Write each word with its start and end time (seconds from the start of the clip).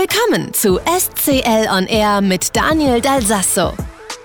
Willkommen 0.00 0.54
zu 0.54 0.78
SCL 0.78 1.66
On 1.76 1.84
Air 1.86 2.20
mit 2.20 2.54
Daniel 2.54 3.00
Dalsasso. 3.00 3.72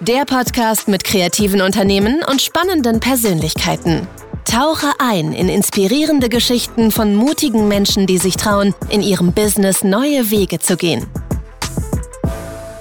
Der 0.02 0.24
Podcast 0.24 0.88
mit 0.88 1.04
kreativen 1.04 1.62
Unternehmen 1.62 2.22
und 2.30 2.44
spannenden 2.44 3.00
Persönlichkeiten. 3.00 4.08
Tauche 4.46 4.92
ein 5.00 5.34
in 5.34 5.50
inspirierende 5.50 6.30
Geschichten 6.30 6.92
von 6.92 7.16
mutigen 7.16 7.68
Menschen, 7.68 8.06
die 8.06 8.20
sich 8.20 8.38
trauen, 8.38 8.76
in 8.90 9.02
ihrem 9.02 9.34
Business 9.34 9.84
neue 9.84 10.30
Wege 10.30 10.60
zu 10.60 10.78
gehen. 10.78 11.08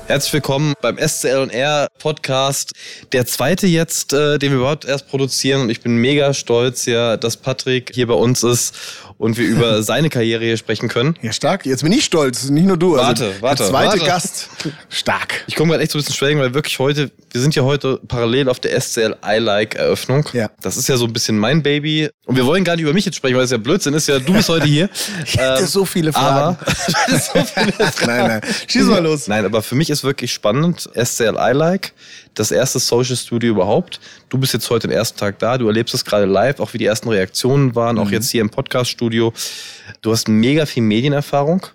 Herzlich 0.07 0.35
willkommen 0.35 0.75
beim 0.83 0.99
SCL 0.99 1.49
R 1.51 1.89
Podcast. 1.99 2.73
Der 3.13 3.25
zweite 3.25 3.67
jetzt, 3.67 4.13
äh, 4.13 4.39
den 4.39 4.51
wir 4.51 4.59
überhaupt 4.59 4.85
erst 4.85 5.09
produzieren. 5.09 5.63
Und 5.63 5.71
ich 5.71 5.81
bin 5.81 5.97
mega 5.97 6.35
stolz, 6.35 6.85
ja, 6.85 7.17
dass 7.17 7.39
Patrick 7.39 7.93
hier 7.95 8.09
bei 8.09 8.15
uns 8.15 8.43
ist 8.43 8.75
und 9.23 9.39
wir 9.39 9.47
über 9.47 9.83
seine 9.85 10.11
Karriere 10.11 10.45
hier 10.45 10.57
sprechen 10.57 10.89
können. 10.89 11.15
Ja, 11.23 11.33
stark. 11.33 11.65
Jetzt 11.65 11.85
bin 11.85 11.93
ich 11.93 12.05
stolz, 12.05 12.51
nicht 12.51 12.67
nur 12.67 12.77
du. 12.77 12.97
Warte, 12.97 13.27
also, 13.27 13.43
warte. 13.43 13.63
Der 13.63 13.71
zweite 13.71 14.01
warte. 14.01 14.05
Gast. 14.05 14.49
Stark. 14.89 15.45
Ich 15.47 15.55
komme 15.55 15.71
gerade 15.71 15.83
echt 15.85 15.93
so 15.93 15.99
ein 15.99 16.01
bisschen 16.01 16.17
schwelgen, 16.17 16.41
weil 16.41 16.55
wirklich 16.55 16.81
heute, 16.81 17.13
wir 17.31 17.41
sind 17.41 17.55
ja 17.55 17.63
heute 17.63 18.01
parallel 18.09 18.49
auf 18.49 18.59
der 18.59 18.79
SCL 18.79 19.17
I 19.25 19.39
Like 19.39 19.77
Eröffnung. 19.77 20.29
Ja. 20.33 20.51
Das 20.61 20.77
ist 20.77 20.89
ja 20.89 20.97
so 20.97 21.05
ein 21.05 21.13
bisschen 21.13 21.39
mein 21.39 21.63
Baby. 21.63 22.11
Und 22.27 22.35
wir 22.35 22.45
wollen 22.47 22.65
gar 22.65 22.75
nicht 22.75 22.83
über 22.83 22.93
mich 22.93 23.05
jetzt 23.05 23.15
sprechen, 23.15 23.37
weil 23.37 23.45
es 23.45 23.53
ja 23.53 23.59
Blödsinn 23.59 23.95
ist. 23.95 24.09
Ja, 24.09 24.19
du 24.19 24.33
bist 24.33 24.49
heute 24.49 24.67
hier. 24.67 24.89
Ich 25.25 25.37
hätte 25.37 25.61
Ähm, 25.61 25.67
so 25.67 25.85
viele 25.85 26.13
Fragen. 26.13 26.57
Aber, 26.67 27.19
so 27.19 27.45
viele 27.45 27.73
nein, 28.07 28.27
nein. 28.27 28.41
Schieß 28.67 28.87
mal 28.87 29.03
los. 29.03 29.29
Nein, 29.29 29.45
aber 29.45 29.63
für 29.63 29.75
mich 29.77 29.89
ist 29.89 30.03
wirklich 30.03 30.33
spannend. 30.33 30.91
SCL 30.95 31.37
I 31.39 31.53
Like, 31.53 31.93
das 32.35 32.51
erste 32.51 32.79
Social 32.79 33.17
Studio 33.17 33.51
überhaupt. 33.51 34.01
Du 34.29 34.39
bist 34.39 34.53
jetzt 34.53 34.69
heute 34.71 34.89
den 34.89 34.97
ersten 34.97 35.19
Tag 35.19 35.39
da, 35.39 35.59
du 35.59 35.67
erlebst 35.67 35.95
es 35.95 36.05
gerade 36.05 36.25
live, 36.25 36.59
auch 36.61 36.73
wie 36.73 36.79
die 36.79 36.87
ersten 36.87 37.09
Reaktionen 37.09 37.75
waren, 37.75 37.99
auch 37.99 38.11
jetzt 38.11 38.31
hier 38.31 38.41
im 38.41 38.51
Podcast-Studio. 38.51 39.12
Du 39.21 40.13
hast 40.13 40.29
mega 40.29 40.67
viel 40.67 40.83
Medienerfahrung, 40.83 41.67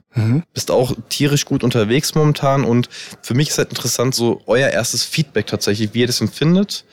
bist 0.54 0.72
auch 0.72 0.94
tierisch 1.10 1.46
gut 1.46 1.64
unterwegs 1.64 2.16
momentan. 2.16 2.66
Und 2.66 2.90
für 3.22 3.34
mich 3.34 3.50
ist 3.50 3.58
halt 3.58 3.70
interessant, 3.70 4.16
so 4.16 4.42
euer 4.48 4.70
erstes 4.70 5.04
Feedback 5.04 5.48
tatsächlich, 5.48 5.94
wie 5.94 6.02
ihr 6.02 6.08
das 6.08 6.22
empfindet, 6.22 6.86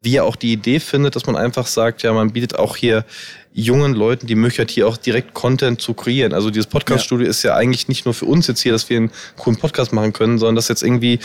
wie 0.00 0.12
ihr 0.12 0.24
auch 0.24 0.36
die 0.36 0.52
Idee 0.52 0.78
findet, 0.80 1.16
dass 1.16 1.26
man 1.26 1.36
einfach 1.36 1.66
sagt, 1.66 2.02
ja, 2.02 2.12
man 2.12 2.32
bietet 2.32 2.56
auch 2.56 2.76
hier 2.76 3.04
jungen 3.52 3.94
Leuten 3.94 4.28
die 4.28 4.36
Möglichkeit, 4.36 4.70
hier 4.70 4.86
auch 4.86 4.96
direkt 4.96 5.34
Content 5.34 5.80
zu 5.80 5.94
kreieren. 5.94 6.32
Also 6.32 6.50
dieses 6.50 6.68
Podcast-Studio 6.68 7.26
ist 7.26 7.42
ja 7.42 7.56
eigentlich 7.56 7.88
nicht 7.88 8.04
nur 8.04 8.14
für 8.14 8.26
uns 8.26 8.46
jetzt 8.46 8.60
hier, 8.60 8.70
dass 8.70 8.88
wir 8.88 8.96
einen 8.96 9.10
coolen 9.36 9.58
Podcast 9.58 9.92
machen 9.92 10.12
können, 10.12 10.38
sondern 10.38 10.54
dass 10.54 10.68
jetzt 10.68 10.84
irgendwie 10.84 11.18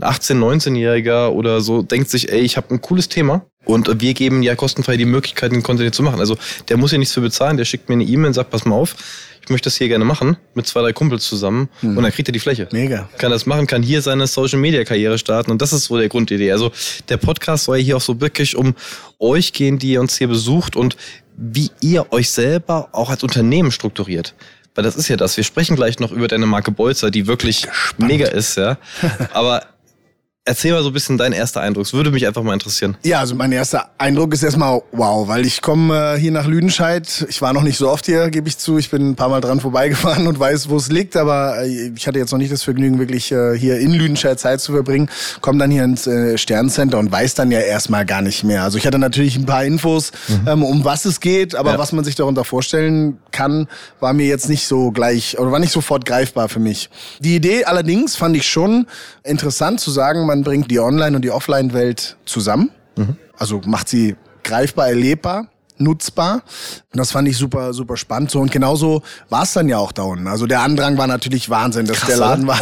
ein 0.00 0.04
18-, 0.04 0.38
19-Jähriger 0.38 1.28
oder 1.28 1.60
so 1.60 1.82
denkt 1.82 2.10
sich, 2.10 2.30
ey, 2.32 2.40
ich 2.40 2.56
habe 2.56 2.70
ein 2.70 2.80
cooles 2.80 3.08
Thema 3.08 3.46
und 3.64 4.00
wir 4.00 4.14
geben 4.14 4.42
ja 4.42 4.54
kostenfrei 4.54 4.96
die 4.96 5.04
Möglichkeit, 5.04 5.52
den 5.52 5.62
Content 5.62 5.84
hier 5.84 5.92
zu 5.92 6.02
machen. 6.02 6.20
Also 6.20 6.36
der 6.68 6.76
muss 6.76 6.92
ja 6.92 6.98
nichts 6.98 7.14
für 7.14 7.20
bezahlen, 7.20 7.56
der 7.56 7.64
schickt 7.64 7.88
mir 7.88 7.94
eine 7.94 8.04
E-Mail 8.04 8.28
und 8.28 8.34
sagt, 8.34 8.50
pass 8.50 8.64
mal 8.64 8.74
auf, 8.74 8.96
ich 9.42 9.50
möchte 9.50 9.66
das 9.66 9.76
hier 9.76 9.88
gerne 9.88 10.04
machen, 10.04 10.36
mit 10.54 10.66
zwei, 10.66 10.82
drei 10.82 10.92
Kumpels 10.92 11.24
zusammen 11.24 11.68
und 11.82 11.96
dann 11.96 12.12
kriegt 12.12 12.28
er 12.28 12.32
die 12.32 12.38
Fläche. 12.38 12.68
Mega. 12.70 13.08
Kann 13.18 13.30
das 13.30 13.44
machen, 13.44 13.66
kann 13.66 13.82
hier 13.82 14.00
seine 14.00 14.26
Social-Media-Karriere 14.26 15.18
starten 15.18 15.50
und 15.50 15.60
das 15.60 15.72
ist 15.72 15.84
so 15.84 15.98
der 15.98 16.08
Grundidee. 16.08 16.52
Also 16.52 16.70
der 17.08 17.16
Podcast 17.16 17.64
soll 17.64 17.78
hier 17.78 17.96
auch 17.96 18.00
so 18.00 18.20
wirklich 18.20 18.56
um 18.56 18.74
euch 19.18 19.52
gehen, 19.52 19.78
die 19.78 19.92
ihr 19.92 20.00
uns 20.00 20.16
hier 20.16 20.28
besucht 20.28 20.76
und 20.76 20.96
wie 21.36 21.70
ihr 21.80 22.12
euch 22.12 22.30
selber 22.30 22.88
auch 22.92 23.10
als 23.10 23.22
Unternehmen 23.22 23.72
strukturiert. 23.72 24.34
Weil 24.74 24.84
das 24.84 24.96
ist 24.96 25.08
ja 25.08 25.16
das. 25.16 25.36
Wir 25.36 25.44
sprechen 25.44 25.76
gleich 25.76 25.98
noch 25.98 26.12
über 26.12 26.28
deine 26.28 26.46
Marke 26.46 26.70
Bolzer, 26.70 27.10
die 27.10 27.26
wirklich 27.26 27.66
mega 27.98 28.26
ist, 28.28 28.56
ja. 28.56 28.78
Aber 29.32 29.62
erzähl 30.44 30.72
mal 30.72 30.82
so 30.82 30.88
ein 30.90 30.92
bisschen 30.92 31.18
dein 31.18 31.32
erster 31.32 31.60
Eindruck. 31.60 31.84
Es 31.86 31.92
würde 31.92 32.10
mich 32.10 32.26
einfach 32.26 32.42
mal 32.42 32.52
interessieren. 32.54 32.96
Ja, 33.04 33.20
also 33.20 33.34
mein 33.36 33.52
erster 33.52 33.90
Eindruck 33.98 34.34
ist 34.34 34.42
erstmal 34.42 34.82
wow, 34.90 35.28
weil 35.28 35.46
ich 35.46 35.62
komme 35.62 36.14
äh, 36.16 36.18
hier 36.18 36.32
nach 36.32 36.46
Lüdenscheid. 36.46 37.26
Ich 37.28 37.40
war 37.40 37.52
noch 37.52 37.62
nicht 37.62 37.78
so 37.78 37.88
oft 37.88 38.06
hier, 38.06 38.28
gebe 38.30 38.48
ich 38.48 38.58
zu. 38.58 38.76
Ich 38.76 38.90
bin 38.90 39.10
ein 39.10 39.14
paar 39.14 39.28
Mal 39.28 39.40
dran 39.40 39.60
vorbeigefahren 39.60 40.26
und 40.26 40.38
weiß, 40.40 40.68
wo 40.68 40.76
es 40.76 40.90
liegt, 40.90 41.16
aber 41.16 41.62
äh, 41.62 41.92
ich 41.94 42.06
hatte 42.08 42.18
jetzt 42.18 42.32
noch 42.32 42.38
nicht 42.38 42.50
das 42.50 42.64
Vergnügen, 42.64 42.98
wirklich 42.98 43.30
äh, 43.30 43.56
hier 43.56 43.78
in 43.78 43.92
Lüdenscheid 43.92 44.40
Zeit 44.40 44.60
zu 44.60 44.72
verbringen. 44.72 45.08
Komme 45.40 45.58
dann 45.60 45.70
hier 45.70 45.84
ins 45.84 46.08
äh, 46.08 46.36
Sterncenter 46.36 46.98
und 46.98 47.12
weiß 47.12 47.34
dann 47.34 47.52
ja 47.52 47.60
erstmal 47.60 48.04
gar 48.04 48.22
nicht 48.22 48.42
mehr. 48.42 48.64
Also 48.64 48.78
ich 48.78 48.86
hatte 48.86 48.98
natürlich 48.98 49.36
ein 49.36 49.46
paar 49.46 49.64
Infos, 49.64 50.10
ähm, 50.46 50.64
um 50.64 50.84
was 50.84 51.04
es 51.04 51.20
geht, 51.20 51.54
aber 51.54 51.72
Ja. 51.72 51.78
was 51.78 51.92
man 51.92 52.04
sich 52.04 52.16
darunter 52.16 52.44
vorstellen 52.44 53.18
kann, 53.30 53.68
war 54.00 54.12
mir 54.12 54.26
jetzt 54.26 54.48
nicht 54.48 54.66
so 54.66 54.90
gleich 54.90 55.38
oder 55.38 55.52
war 55.52 55.60
nicht 55.60 55.72
sofort 55.72 56.04
greifbar 56.04 56.48
für 56.48 56.58
mich. 56.60 56.90
Die 57.20 57.36
Idee 57.36 57.64
allerdings 57.64 58.16
fand 58.16 58.36
ich 58.36 58.48
schon 58.48 58.86
interessant 59.22 59.78
zu 59.80 59.92
sagen, 59.92 60.26
man 60.32 60.44
bringt 60.44 60.70
die 60.70 60.80
Online- 60.80 61.14
und 61.14 61.22
die 61.22 61.30
Offline-Welt 61.30 62.16
zusammen. 62.24 62.70
Also 63.36 63.60
macht 63.66 63.88
sie 63.88 64.16
greifbar, 64.44 64.88
erlebbar, 64.88 65.48
nutzbar. 65.82 66.42
Und 66.92 66.98
das 66.98 67.10
fand 67.12 67.26
ich 67.28 67.36
super, 67.36 67.72
super 67.72 67.96
spannend. 67.96 68.30
So, 68.30 68.40
und 68.40 68.50
genauso 68.52 69.02
war 69.30 69.44
es 69.44 69.52
dann 69.54 69.68
ja 69.68 69.78
auch 69.78 69.92
da 69.92 70.02
unten. 70.02 70.26
Also 70.28 70.46
der 70.46 70.60
Andrang 70.60 70.98
war 70.98 71.06
natürlich 71.06 71.48
Wahnsinn. 71.50 71.86
Das, 71.86 71.96
Krass, 71.98 72.08
der 72.08 72.16
Laden 72.18 72.46
war, 72.46 72.58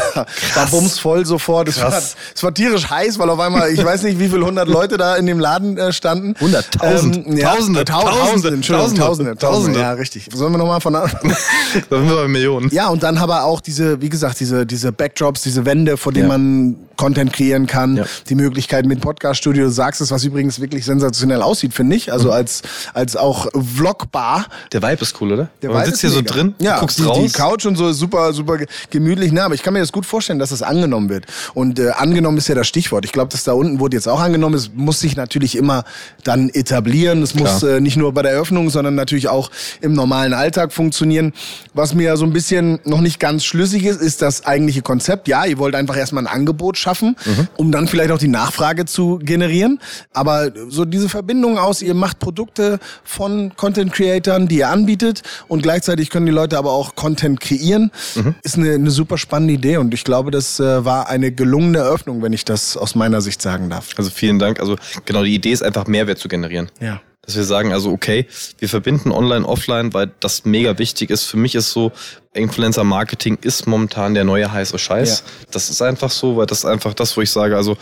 war 0.54 0.66
bumsvoll 0.70 1.26
sofort. 1.26 1.68
Es 1.68 1.80
war, 1.80 1.92
es 2.34 2.42
war 2.42 2.54
tierisch 2.54 2.88
heiß, 2.90 3.18
weil 3.18 3.28
auf 3.30 3.40
einmal, 3.40 3.70
ich 3.70 3.84
weiß 3.84 4.02
nicht, 4.04 4.18
wie 4.18 4.28
viele 4.28 4.44
hundert 4.46 4.68
Leute 4.68 4.96
da 4.96 5.16
in 5.16 5.26
dem 5.26 5.38
Laden 5.40 5.76
äh, 5.78 5.92
standen. 5.92 6.34
Hunderttausend. 6.40 7.26
Ähm, 7.26 7.36
ja, 7.36 7.54
Tausende. 7.54 7.84
Tau 7.84 8.02
Tausende. 8.02 8.20
Tausende, 8.20 8.60
Tausende. 8.60 9.00
Tausende, 9.00 9.36
Tausende. 9.36 9.80
Ja, 9.80 9.92
richtig. 9.92 10.28
Sollen 10.32 10.52
wir 10.52 10.58
nochmal 10.58 10.80
von 10.80 10.94
Anfang 10.94 11.34
Da 11.90 11.98
sind 11.98 12.08
wir 12.08 12.16
bei 12.16 12.28
Millionen. 12.28 12.70
ja, 12.72 12.88
und 12.88 13.02
dann 13.02 13.18
aber 13.18 13.44
auch 13.44 13.60
diese, 13.60 14.00
wie 14.00 14.08
gesagt, 14.08 14.38
diese, 14.40 14.64
diese 14.66 14.92
Backdrops, 14.92 15.42
diese 15.42 15.64
Wände, 15.64 15.96
vor 15.96 16.12
denen 16.12 16.28
Ja. 16.30 16.38
man 16.38 16.76
Content 16.96 17.32
kreieren 17.32 17.66
kann, 17.66 17.96
Ja. 17.96 18.04
die 18.28 18.34
Möglichkeit 18.34 18.84
mit 18.86 19.00
Podcast-Studio, 19.00 19.64
du 19.64 19.70
sagst 19.70 20.00
es, 20.02 20.10
was 20.10 20.22
übrigens 20.24 20.60
wirklich 20.60 20.84
sensationell 20.84 21.40
aussieht, 21.42 21.72
finde 21.74 21.96
ich. 21.96 22.06
Mhm. 22.08 22.12
Also 22.12 22.30
als, 22.30 22.62
als 22.94 23.09
auch 23.16 23.48
Vlogbar. 23.74 24.46
Der 24.72 24.82
Vibe 24.82 25.02
ist 25.02 25.20
cool, 25.20 25.32
oder? 25.32 25.48
Der 25.62 25.70
man 25.70 25.78
Vibe 25.80 25.86
sitzt 25.86 25.96
ist 25.96 26.00
hier 26.02 26.10
so 26.10 26.16
mega. 26.22 26.34
drin, 26.34 26.54
ja, 26.60 26.78
guckst 26.78 26.98
die, 26.98 27.02
raus. 27.04 27.18
die 27.20 27.30
Couch 27.32 27.66
und 27.66 27.76
so 27.76 27.88
ist 27.88 27.98
super, 27.98 28.32
super 28.32 28.58
ge- 28.58 28.66
gemütlich. 28.90 29.32
Na, 29.32 29.44
aber 29.46 29.54
ich 29.54 29.62
kann 29.62 29.72
mir 29.72 29.80
das 29.80 29.92
gut 29.92 30.06
vorstellen, 30.06 30.38
dass 30.38 30.50
das 30.50 30.62
angenommen 30.62 31.08
wird. 31.08 31.26
Und 31.54 31.78
äh, 31.78 31.90
angenommen 31.90 32.38
ist 32.38 32.48
ja 32.48 32.54
das 32.54 32.66
Stichwort. 32.68 33.04
Ich 33.04 33.12
glaube, 33.12 33.30
das 33.30 33.44
da 33.44 33.52
unten 33.52 33.80
wurde 33.80 33.96
jetzt 33.96 34.08
auch 34.08 34.20
angenommen. 34.20 34.54
Es 34.54 34.70
muss 34.74 35.00
sich 35.00 35.16
natürlich 35.16 35.56
immer 35.56 35.84
dann 36.24 36.48
etablieren. 36.50 37.22
Es 37.22 37.34
muss 37.34 37.62
äh, 37.62 37.80
nicht 37.80 37.96
nur 37.96 38.12
bei 38.12 38.22
der 38.22 38.32
Eröffnung, 38.32 38.70
sondern 38.70 38.94
natürlich 38.94 39.28
auch 39.28 39.50
im 39.80 39.92
normalen 39.92 40.34
Alltag 40.34 40.72
funktionieren. 40.72 41.32
Was 41.74 41.94
mir 41.94 42.16
so 42.16 42.24
ein 42.24 42.32
bisschen 42.32 42.80
noch 42.84 43.00
nicht 43.00 43.18
ganz 43.20 43.44
schlüssig 43.44 43.84
ist, 43.84 44.00
ist 44.00 44.22
das 44.22 44.44
eigentliche 44.46 44.82
Konzept. 44.82 45.28
Ja, 45.28 45.44
ihr 45.44 45.58
wollt 45.58 45.74
einfach 45.74 45.96
erstmal 45.96 46.26
ein 46.26 46.32
Angebot 46.32 46.76
schaffen, 46.78 47.16
Mhm. 47.24 47.48
um 47.56 47.72
dann 47.72 47.88
vielleicht 47.88 48.10
auch 48.10 48.18
die 48.18 48.28
Nachfrage 48.28 48.84
zu 48.84 49.18
generieren. 49.22 49.80
Aber 50.12 50.50
so 50.68 50.84
diese 50.84 51.08
Verbindung 51.08 51.58
aus, 51.58 51.82
ihr 51.82 51.94
macht 51.94 52.18
Produkte 52.18 52.78
von 53.04 53.52
Content 53.56 53.92
Creatern, 53.92 54.48
die 54.48 54.58
ihr 54.58 54.68
anbietet 54.68 55.22
und 55.48 55.62
gleichzeitig 55.62 56.10
können 56.10 56.26
die 56.26 56.32
Leute 56.32 56.58
aber 56.58 56.72
auch 56.72 56.94
Content 56.94 57.40
kreieren, 57.40 57.90
Mhm. 58.14 58.34
ist 58.42 58.56
eine, 58.56 58.72
eine 58.74 58.90
super 58.90 59.18
spannende 59.18 59.54
Idee 59.54 59.76
und 59.76 59.92
ich 59.94 60.04
glaube, 60.04 60.30
das 60.30 60.58
äh, 60.60 60.84
war 60.84 61.08
eine 61.08 61.32
gelungene 61.32 61.78
Eröffnung, 61.78 62.22
wenn 62.22 62.32
ich 62.32 62.44
das 62.44 62.76
aus 62.76 62.94
meiner 62.94 63.20
Sicht 63.20 63.40
sagen 63.42 63.70
darf. 63.70 63.88
Also 63.96 64.10
vielen 64.10 64.38
Dank. 64.38 64.60
Also 64.60 64.76
genau, 65.04 65.22
die 65.24 65.34
Idee 65.34 65.52
ist 65.52 65.62
einfach 65.62 65.86
Mehrwert 65.86 66.18
zu 66.18 66.28
generieren. 66.28 66.70
Ja. 66.80 67.00
Dass 67.30 67.36
wir 67.36 67.44
sagen, 67.44 67.72
also 67.72 67.92
okay, 67.92 68.26
wir 68.58 68.68
verbinden 68.68 69.12
online, 69.12 69.46
offline, 69.46 69.94
weil 69.94 70.10
das 70.18 70.44
mega 70.44 70.78
wichtig 70.78 71.10
ist. 71.10 71.24
Für 71.24 71.36
mich 71.36 71.54
ist 71.54 71.70
so, 71.70 71.92
Influencer-Marketing 72.32 73.38
ist 73.42 73.66
momentan 73.66 74.14
der 74.14 74.24
neue 74.24 74.50
heiße 74.50 74.78
Scheiß. 74.78 75.24
Das 75.52 75.70
ist 75.70 75.80
einfach 75.80 76.10
so, 76.10 76.36
weil 76.36 76.46
das 76.46 76.58
ist 76.58 76.64
einfach 76.64 76.94
das, 76.94 77.16
wo 77.16 77.22
ich 77.22 77.30
sage, 77.30 77.56
also 77.56 77.76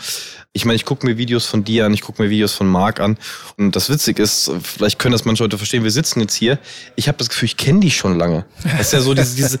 ich 0.53 0.65
meine, 0.65 0.75
ich 0.75 0.85
gucke 0.85 1.05
mir 1.05 1.17
Videos 1.17 1.45
von 1.45 1.63
dir 1.63 1.85
an, 1.85 1.93
ich 1.93 2.01
gucke 2.01 2.21
mir 2.21 2.29
Videos 2.29 2.53
von 2.53 2.67
Marc 2.67 2.99
an. 2.99 3.17
Und 3.57 3.75
das 3.75 3.89
Witzige 3.89 4.21
ist, 4.21 4.51
vielleicht 4.61 4.99
können 4.99 5.13
das 5.13 5.25
manche 5.25 5.43
Leute 5.43 5.57
verstehen, 5.57 5.83
wir 5.83 5.91
sitzen 5.91 6.19
jetzt 6.21 6.35
hier, 6.35 6.59
ich 6.95 7.07
habe 7.07 7.17
das 7.17 7.29
Gefühl, 7.29 7.47
ich 7.47 7.57
kenne 7.57 7.79
die 7.79 7.91
schon 7.91 8.17
lange. 8.17 8.45
Das 8.63 8.81
ist 8.81 8.93
ja 8.93 9.01
so 9.01 9.15
diese, 9.15 9.35
diese 9.35 9.59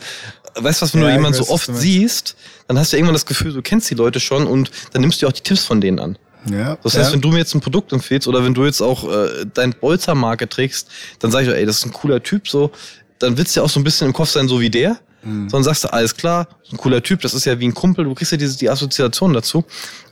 weißt 0.55 0.81
du 0.81 0.85
was, 0.85 0.93
wenn 0.93 1.01
Ja, 1.01 1.07
du 1.07 1.13
jemanden 1.13 1.37
so 1.37 1.49
oft 1.49 1.69
siehst, 1.71 2.35
dann 2.67 2.77
hast 2.77 2.93
du 2.93 2.97
irgendwann 2.97 3.15
das 3.15 3.25
Gefühl, 3.25 3.53
du 3.53 3.61
kennst 3.61 3.89
die 3.89 3.95
Leute 3.95 4.19
schon 4.19 4.47
und 4.47 4.71
dann 4.93 5.01
nimmst 5.01 5.21
du 5.21 5.27
auch 5.27 5.31
die 5.31 5.41
Tipps 5.41 5.65
von 5.65 5.81
denen 5.81 5.99
an. 5.99 6.17
Ja. 6.49 6.77
Das 6.83 6.97
heißt, 6.97 7.09
ja. 7.09 7.13
wenn 7.13 7.21
du 7.21 7.29
mir 7.29 7.39
jetzt 7.39 7.53
ein 7.53 7.61
Produkt 7.61 7.91
empfiehlst 7.91 8.27
oder 8.27 8.43
wenn 8.43 8.53
du 8.53 8.65
jetzt 8.65 8.81
auch 8.81 9.09
äh, 9.09 9.45
dein 9.53 9.73
Bolzer-Marke 9.73 10.47
trägst, 10.47 10.89
dann 11.19 11.31
sag 11.31 11.43
ich, 11.43 11.49
ey, 11.49 11.65
das 11.65 11.79
ist 11.79 11.85
ein 11.85 11.93
cooler 11.93 12.23
Typ, 12.23 12.47
so, 12.47 12.71
dann 13.19 13.37
willst 13.37 13.55
du 13.55 13.59
ja 13.59 13.65
auch 13.65 13.69
so 13.69 13.79
ein 13.79 13.83
bisschen 13.83 14.07
im 14.07 14.13
Kopf 14.13 14.29
sein, 14.29 14.47
so 14.47 14.59
wie 14.61 14.69
der. 14.69 14.99
Mhm. 15.23 15.49
Sondern 15.49 15.63
sagst 15.63 15.83
du, 15.83 15.93
alles 15.93 16.15
klar, 16.15 16.47
ein 16.71 16.77
cooler 16.77 17.01
Typ, 17.01 17.21
das 17.21 17.33
ist 17.33 17.45
ja 17.45 17.59
wie 17.59 17.67
ein 17.67 17.73
Kumpel, 17.73 18.05
du 18.05 18.13
kriegst 18.13 18.31
ja 18.31 18.37
diese, 18.37 18.57
die 18.57 18.69
Assoziation 18.69 19.33
dazu. 19.33 19.65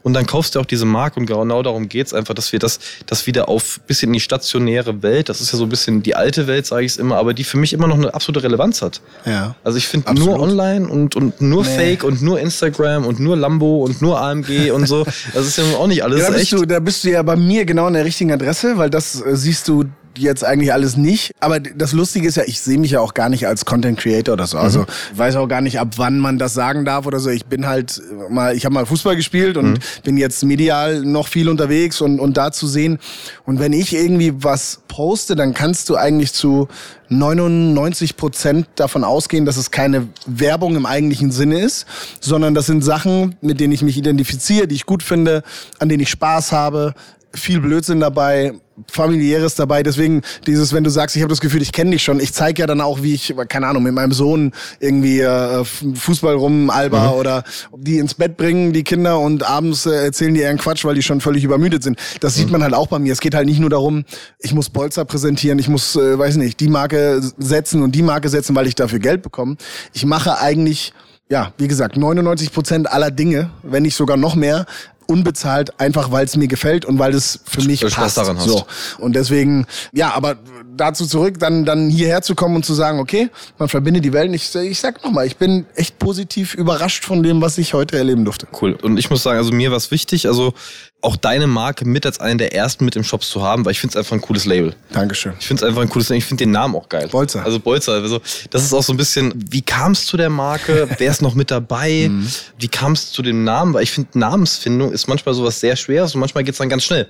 Und 0.04 0.14
dann 0.14 0.26
kaufst 0.26 0.56
du 0.56 0.60
auch 0.62 0.66
diese 0.66 0.86
Marke 0.86 1.20
und 1.20 1.26
genau 1.26 1.62
darum 1.64 1.90
geht's 1.90 2.14
einfach, 2.14 2.34
dass 2.34 2.54
wir 2.54 2.60
das, 2.60 2.80
das 3.08 3.28
wieder 3.28 3.50
auf 3.50 3.82
bisschen 3.88 4.10
in 4.10 4.14
die 4.14 4.20
stationäre 4.22 5.04
Welt, 5.04 5.28
das 5.28 5.42
ist 5.42 5.52
ja 5.52 5.58
so 5.58 5.66
ein 5.66 5.70
bisschen 5.70 6.02
die 6.02 6.16
alte 6.16 6.48
Welt, 6.48 6.66
sage 6.66 6.86
ich 6.86 6.98
immer, 6.98 7.18
aber 7.18 7.34
die 7.34 7.44
für 7.44 7.58
mich 7.58 7.74
immer 7.74 7.88
noch 7.88 7.98
eine 7.98 8.14
absolute 8.14 8.44
Relevanz 8.44 8.82
hat. 8.82 9.02
Ja. 9.26 9.56
Also 9.66 9.78
ich 9.78 9.88
finde 9.88 10.14
nur 10.14 10.40
online 10.40 10.88
und, 10.88 11.16
und 11.16 11.42
nur 11.42 11.64
Nee. 11.64 11.76
Fake 11.76 12.04
und 12.04 12.22
nur 12.22 12.40
Instagram 12.40 13.06
und 13.06 13.20
nur 13.20 13.36
Lambo 13.36 13.84
und 13.84 14.02
nur 14.02 14.22
AMG 14.22 14.72
und 14.72 14.88
so, 14.88 15.04
das 15.34 15.46
ist 15.46 15.58
ja 15.58 15.64
auch 15.78 15.88
nicht 15.88 16.04
alles 16.04 16.22
Ja, 16.22 16.28
da, 16.28 16.32
bist 16.38 16.54
echt. 16.54 16.54
du, 16.54 16.66
da 16.66 16.80
bist 16.80 17.04
du 17.04 17.12
ja 17.12 17.22
bei 17.24 17.36
mir 17.36 17.66
genau 17.66 17.88
an 17.88 17.94
der 17.94 18.06
richtigen 18.06 18.32
Adresse, 18.32 18.78
weil 18.78 18.90
das 18.90 19.20
äh, 19.22 19.36
siehst 19.36 19.68
du 19.68 19.86
jetzt 20.18 20.44
eigentlich 20.44 20.74
alles 20.74 20.98
nicht. 20.98 21.32
Aber 21.40 21.60
das 21.60 21.94
Lustige 21.94 22.28
ist 22.28 22.38
ja, 22.38 22.44
ich 22.46 22.60
sehe 22.60 22.78
mich 22.78 22.92
ja 22.92 23.00
auch 23.00 23.14
gar 23.14 23.30
nicht 23.30 23.48
als 23.48 23.66
Content 23.66 24.00
Creator 24.00 24.34
oder 24.34 24.48
so. 24.48 24.58
Also 24.58 24.86
ich 25.12 25.18
weiß 25.18 25.36
auch 25.36 25.48
gar 25.48 25.62
nicht, 25.62 25.80
ab 25.80 25.94
wann 25.98 26.20
man 26.20 26.38
das 26.38 26.54
sagen 26.54 26.86
darf 26.86 27.06
oder 27.06 27.20
so. 27.20 27.30
Ich 27.30 27.46
bin 27.46 27.68
halt 27.68 28.02
mal, 28.30 28.56
ich 28.56 28.66
habe 28.66 28.74
mal 28.74 28.86
Fußball 28.86 29.16
gespielt 29.16 29.58
und 29.58 29.80
bin 30.04 30.18
jetzt 30.18 30.44
medial 30.44 31.02
noch 31.02 31.28
viel 31.28 31.50
unterwegs 31.50 32.02
und, 32.02 32.20
und 32.20 32.38
da 32.38 32.52
zu 32.52 32.68
sehen. 32.68 33.00
Und 33.46 33.60
wenn 33.60 33.74
ich 33.74 33.94
irgendwie 33.94 34.34
was 34.44 34.82
poste, 34.88 35.36
dann 35.36 35.54
kannst 35.54 35.90
du 35.90 35.96
eigentlich 35.96 36.34
zu 36.34 36.68
99 37.10 38.18
Prozent 38.18 38.68
davon 38.76 39.04
ausgehen, 39.04 39.46
dass 39.46 39.58
es 39.58 39.72
keine 39.72 40.08
Werbung 40.26 40.76
im 40.76 40.86
eigentlichen 40.86 41.32
Sinne 41.32 41.60
ist, 41.60 41.86
sondern 42.20 42.54
das 42.54 42.66
sind 42.66 42.84
Sachen, 42.84 43.36
mit 43.42 43.60
denen 43.60 43.74
ich 43.74 43.82
mich 43.82 43.98
identifiziere, 43.98 44.68
die 44.68 44.76
ich 44.76 44.86
gut 44.86 45.04
finde, 45.04 45.44
an 45.80 45.90
denen 45.90 46.02
ich 46.02 46.10
Spaß 46.10 46.52
habe, 46.52 46.94
viel 47.34 47.62
Blödsinn 47.62 48.00
dabei, 48.00 48.54
familiäres 48.92 49.56
dabei. 49.56 49.84
Deswegen 49.84 50.22
dieses, 50.46 50.74
wenn 50.74 50.84
du 50.84 50.90
sagst, 50.90 51.16
ich 51.16 51.22
habe 51.22 51.30
das 51.30 51.42
Gefühl, 51.42 51.62
ich 51.62 51.72
kenne 51.72 51.92
dich 51.92 52.04
schon, 52.04 52.20
ich 52.20 52.34
zeige 52.34 52.62
ja 52.62 52.68
dann 52.68 52.82
auch, 52.82 53.02
wie 53.02 53.14
ich, 53.14 53.34
keine 53.50 53.68
Ahnung, 53.68 53.84
mit 53.84 53.94
meinem 53.94 54.12
Sohn 54.12 54.52
irgendwie 54.80 55.22
äh, 55.22 55.64
Fußball 55.64 56.36
rum, 56.36 56.70
Alba 56.70 57.12
mhm. 57.12 57.20
oder 57.20 57.44
die 57.76 57.98
ins 57.98 58.14
Bett 58.14 58.38
bringen, 58.38 58.74
die 58.74 58.84
Kinder, 58.84 59.20
und 59.20 59.48
abends 59.48 59.86
äh, 59.86 60.06
erzählen 60.06 60.34
die 60.34 60.42
ihren 60.42 60.58
Quatsch, 60.58 60.86
weil 60.86 60.96
die 60.96 61.04
schon 61.04 61.22
völlig 61.22 61.44
übermüdet 61.44 61.84
sind. 61.84 61.98
Das 62.20 62.36
mhm. 62.36 62.42
sieht 62.42 62.52
man 62.52 62.64
halt 62.64 62.74
auch 62.74 62.88
bei 62.88 63.00
mir. 63.00 63.14
Es 63.14 63.20
geht 63.20 63.36
halt 63.36 63.48
nicht 63.48 63.60
nur 63.60 63.70
darum, 63.70 64.06
ich 64.40 64.54
muss 64.54 64.70
Bolzer 64.70 65.06
präsentieren, 65.06 65.60
ich 65.60 65.68
muss, 65.68 65.96
äh, 65.96 66.18
weiß 66.18 66.38
nicht, 66.38 66.60
die 66.60 66.70
Marke 66.70 67.22
setzen 67.38 67.82
und 67.82 67.94
die 67.94 68.04
Marke 68.04 68.30
setzen, 68.30 68.56
weil 68.56 68.68
ich 68.68 68.76
dafür 68.76 69.00
Geld 69.00 69.22
bekomme. 69.22 69.58
Ich 69.94 70.06
mache 70.06 70.40
eigentlich 70.40 70.94
ja, 71.30 71.52
wie 71.58 71.68
gesagt, 71.68 71.98
99 71.98 72.54
Prozent 72.54 72.90
aller 72.90 73.12
Dinge, 73.12 73.50
wenn 73.62 73.84
nicht 73.84 73.96
sogar 73.96 74.16
noch 74.16 74.36
mehr, 74.36 74.66
unbezahlt, 75.08 75.80
einfach 75.80 76.12
weil 76.12 76.26
es 76.26 76.36
mir 76.36 76.48
gefällt 76.48 76.86
und 76.86 77.00
weil 77.00 77.14
es 77.14 77.40
für 77.46 77.62
mich 77.64 77.80
Spaß 77.80 77.94
passt. 77.94 78.18
daran 78.18 78.38
hast. 78.38 78.46
So. 78.46 78.66
Und 79.00 79.16
deswegen, 79.16 79.66
ja, 79.92 80.14
aber 80.14 80.38
dazu 80.76 81.06
zurück, 81.06 81.40
dann, 81.40 81.66
dann 81.66 81.90
hierher 81.90 82.22
zu 82.22 82.36
kommen 82.36 82.56
und 82.56 82.66
zu 82.66 82.74
sagen, 82.74 83.00
okay, 83.00 83.30
man 83.58 83.70
verbindet 83.70 84.06
die 84.06 84.14
Welten. 84.14 84.34
Ich, 84.34 84.54
ich 84.56 84.80
sag 84.80 85.04
nochmal, 85.04 85.26
ich 85.26 85.38
bin 85.38 85.66
echt 85.76 85.98
positiv 86.00 86.54
überrascht 86.54 87.04
von 87.04 87.24
dem, 87.24 87.42
was 87.42 87.58
ich 87.58 87.74
heute 87.74 87.98
erleben 87.98 88.26
durfte. 88.26 88.48
Cool. 88.62 88.74
Und 88.82 88.98
ich 88.98 89.10
muss 89.10 89.24
sagen, 89.24 89.38
also 89.38 89.52
mir 89.52 89.72
war 89.72 89.78
es 89.78 89.92
wichtig, 89.92 90.28
also 90.28 90.54
auch 91.02 91.16
deine 91.16 91.46
Marke 91.46 91.86
mit 91.86 92.06
als 92.08 92.20
einen 92.20 92.40
der 92.40 92.56
ersten 92.56 92.84
mit 92.84 92.96
im 92.96 93.04
Shop 93.04 93.24
zu 93.24 93.44
haben, 93.44 93.66
weil 93.66 93.72
ich 93.72 93.80
finde 93.80 93.92
es 93.92 93.98
einfach 93.98 94.14
ein 94.14 94.22
cooles 94.22 94.46
Label. 94.46 94.76
Dankeschön. 94.92 95.34
Ich 95.40 95.48
finde 95.48 95.64
es 95.64 95.70
einfach 95.70 95.84
ein 95.84 95.90
cooles 95.90 96.10
Label. 96.10 96.18
Ich 96.18 96.26
finde 96.26 96.44
den 96.44 96.52
Namen 96.52 96.76
auch 96.76 96.90
geil. 96.90 97.08
Bolzer. 97.10 97.46
Also 97.46 97.60
Bolzer. 97.60 97.94
Also 97.94 98.20
das 98.50 98.64
ist 98.64 98.74
auch 98.74 98.82
so 98.82 98.94
ein 98.94 98.98
bisschen, 98.98 99.34
wie 99.52 99.62
kam 99.62 99.92
es 99.92 100.08
zu 100.08 100.18
der 100.18 100.32
Marke? 100.32 100.90
Wer 100.98 101.12
ist 101.12 101.22
noch 101.22 101.36
mit 101.36 101.52
dabei? 101.52 102.10
Mhm. 102.18 102.28
Wie 102.58 102.68
kam 102.68 102.94
es 102.94 103.12
zu 103.12 103.22
dem 103.22 103.44
Namen? 103.44 103.74
Weil 103.74 103.84
ich 103.84 103.92
finde, 103.92 104.18
Namensfindung 104.18 104.92
ist 105.02 105.08
manchmal 105.08 105.36
sowas 105.36 105.60
sehr 105.60 105.76
Schweres 105.76 106.14
und 106.16 106.20
manchmal 106.20 106.44
geht 106.44 106.54
es 106.54 106.58
dann 106.60 106.70
ganz 106.70 106.84
schnell. 106.84 107.08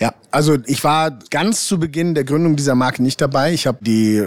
Ja, 0.00 0.12
also 0.30 0.56
ich 0.66 0.82
war 0.84 1.18
ganz 1.30 1.66
zu 1.66 1.78
Beginn 1.78 2.14
der 2.14 2.24
Gründung 2.24 2.56
dieser 2.56 2.74
Marke 2.74 3.02
nicht 3.02 3.20
dabei. 3.20 3.52
Ich 3.52 3.66
habe 3.66 3.78
die, 3.80 4.22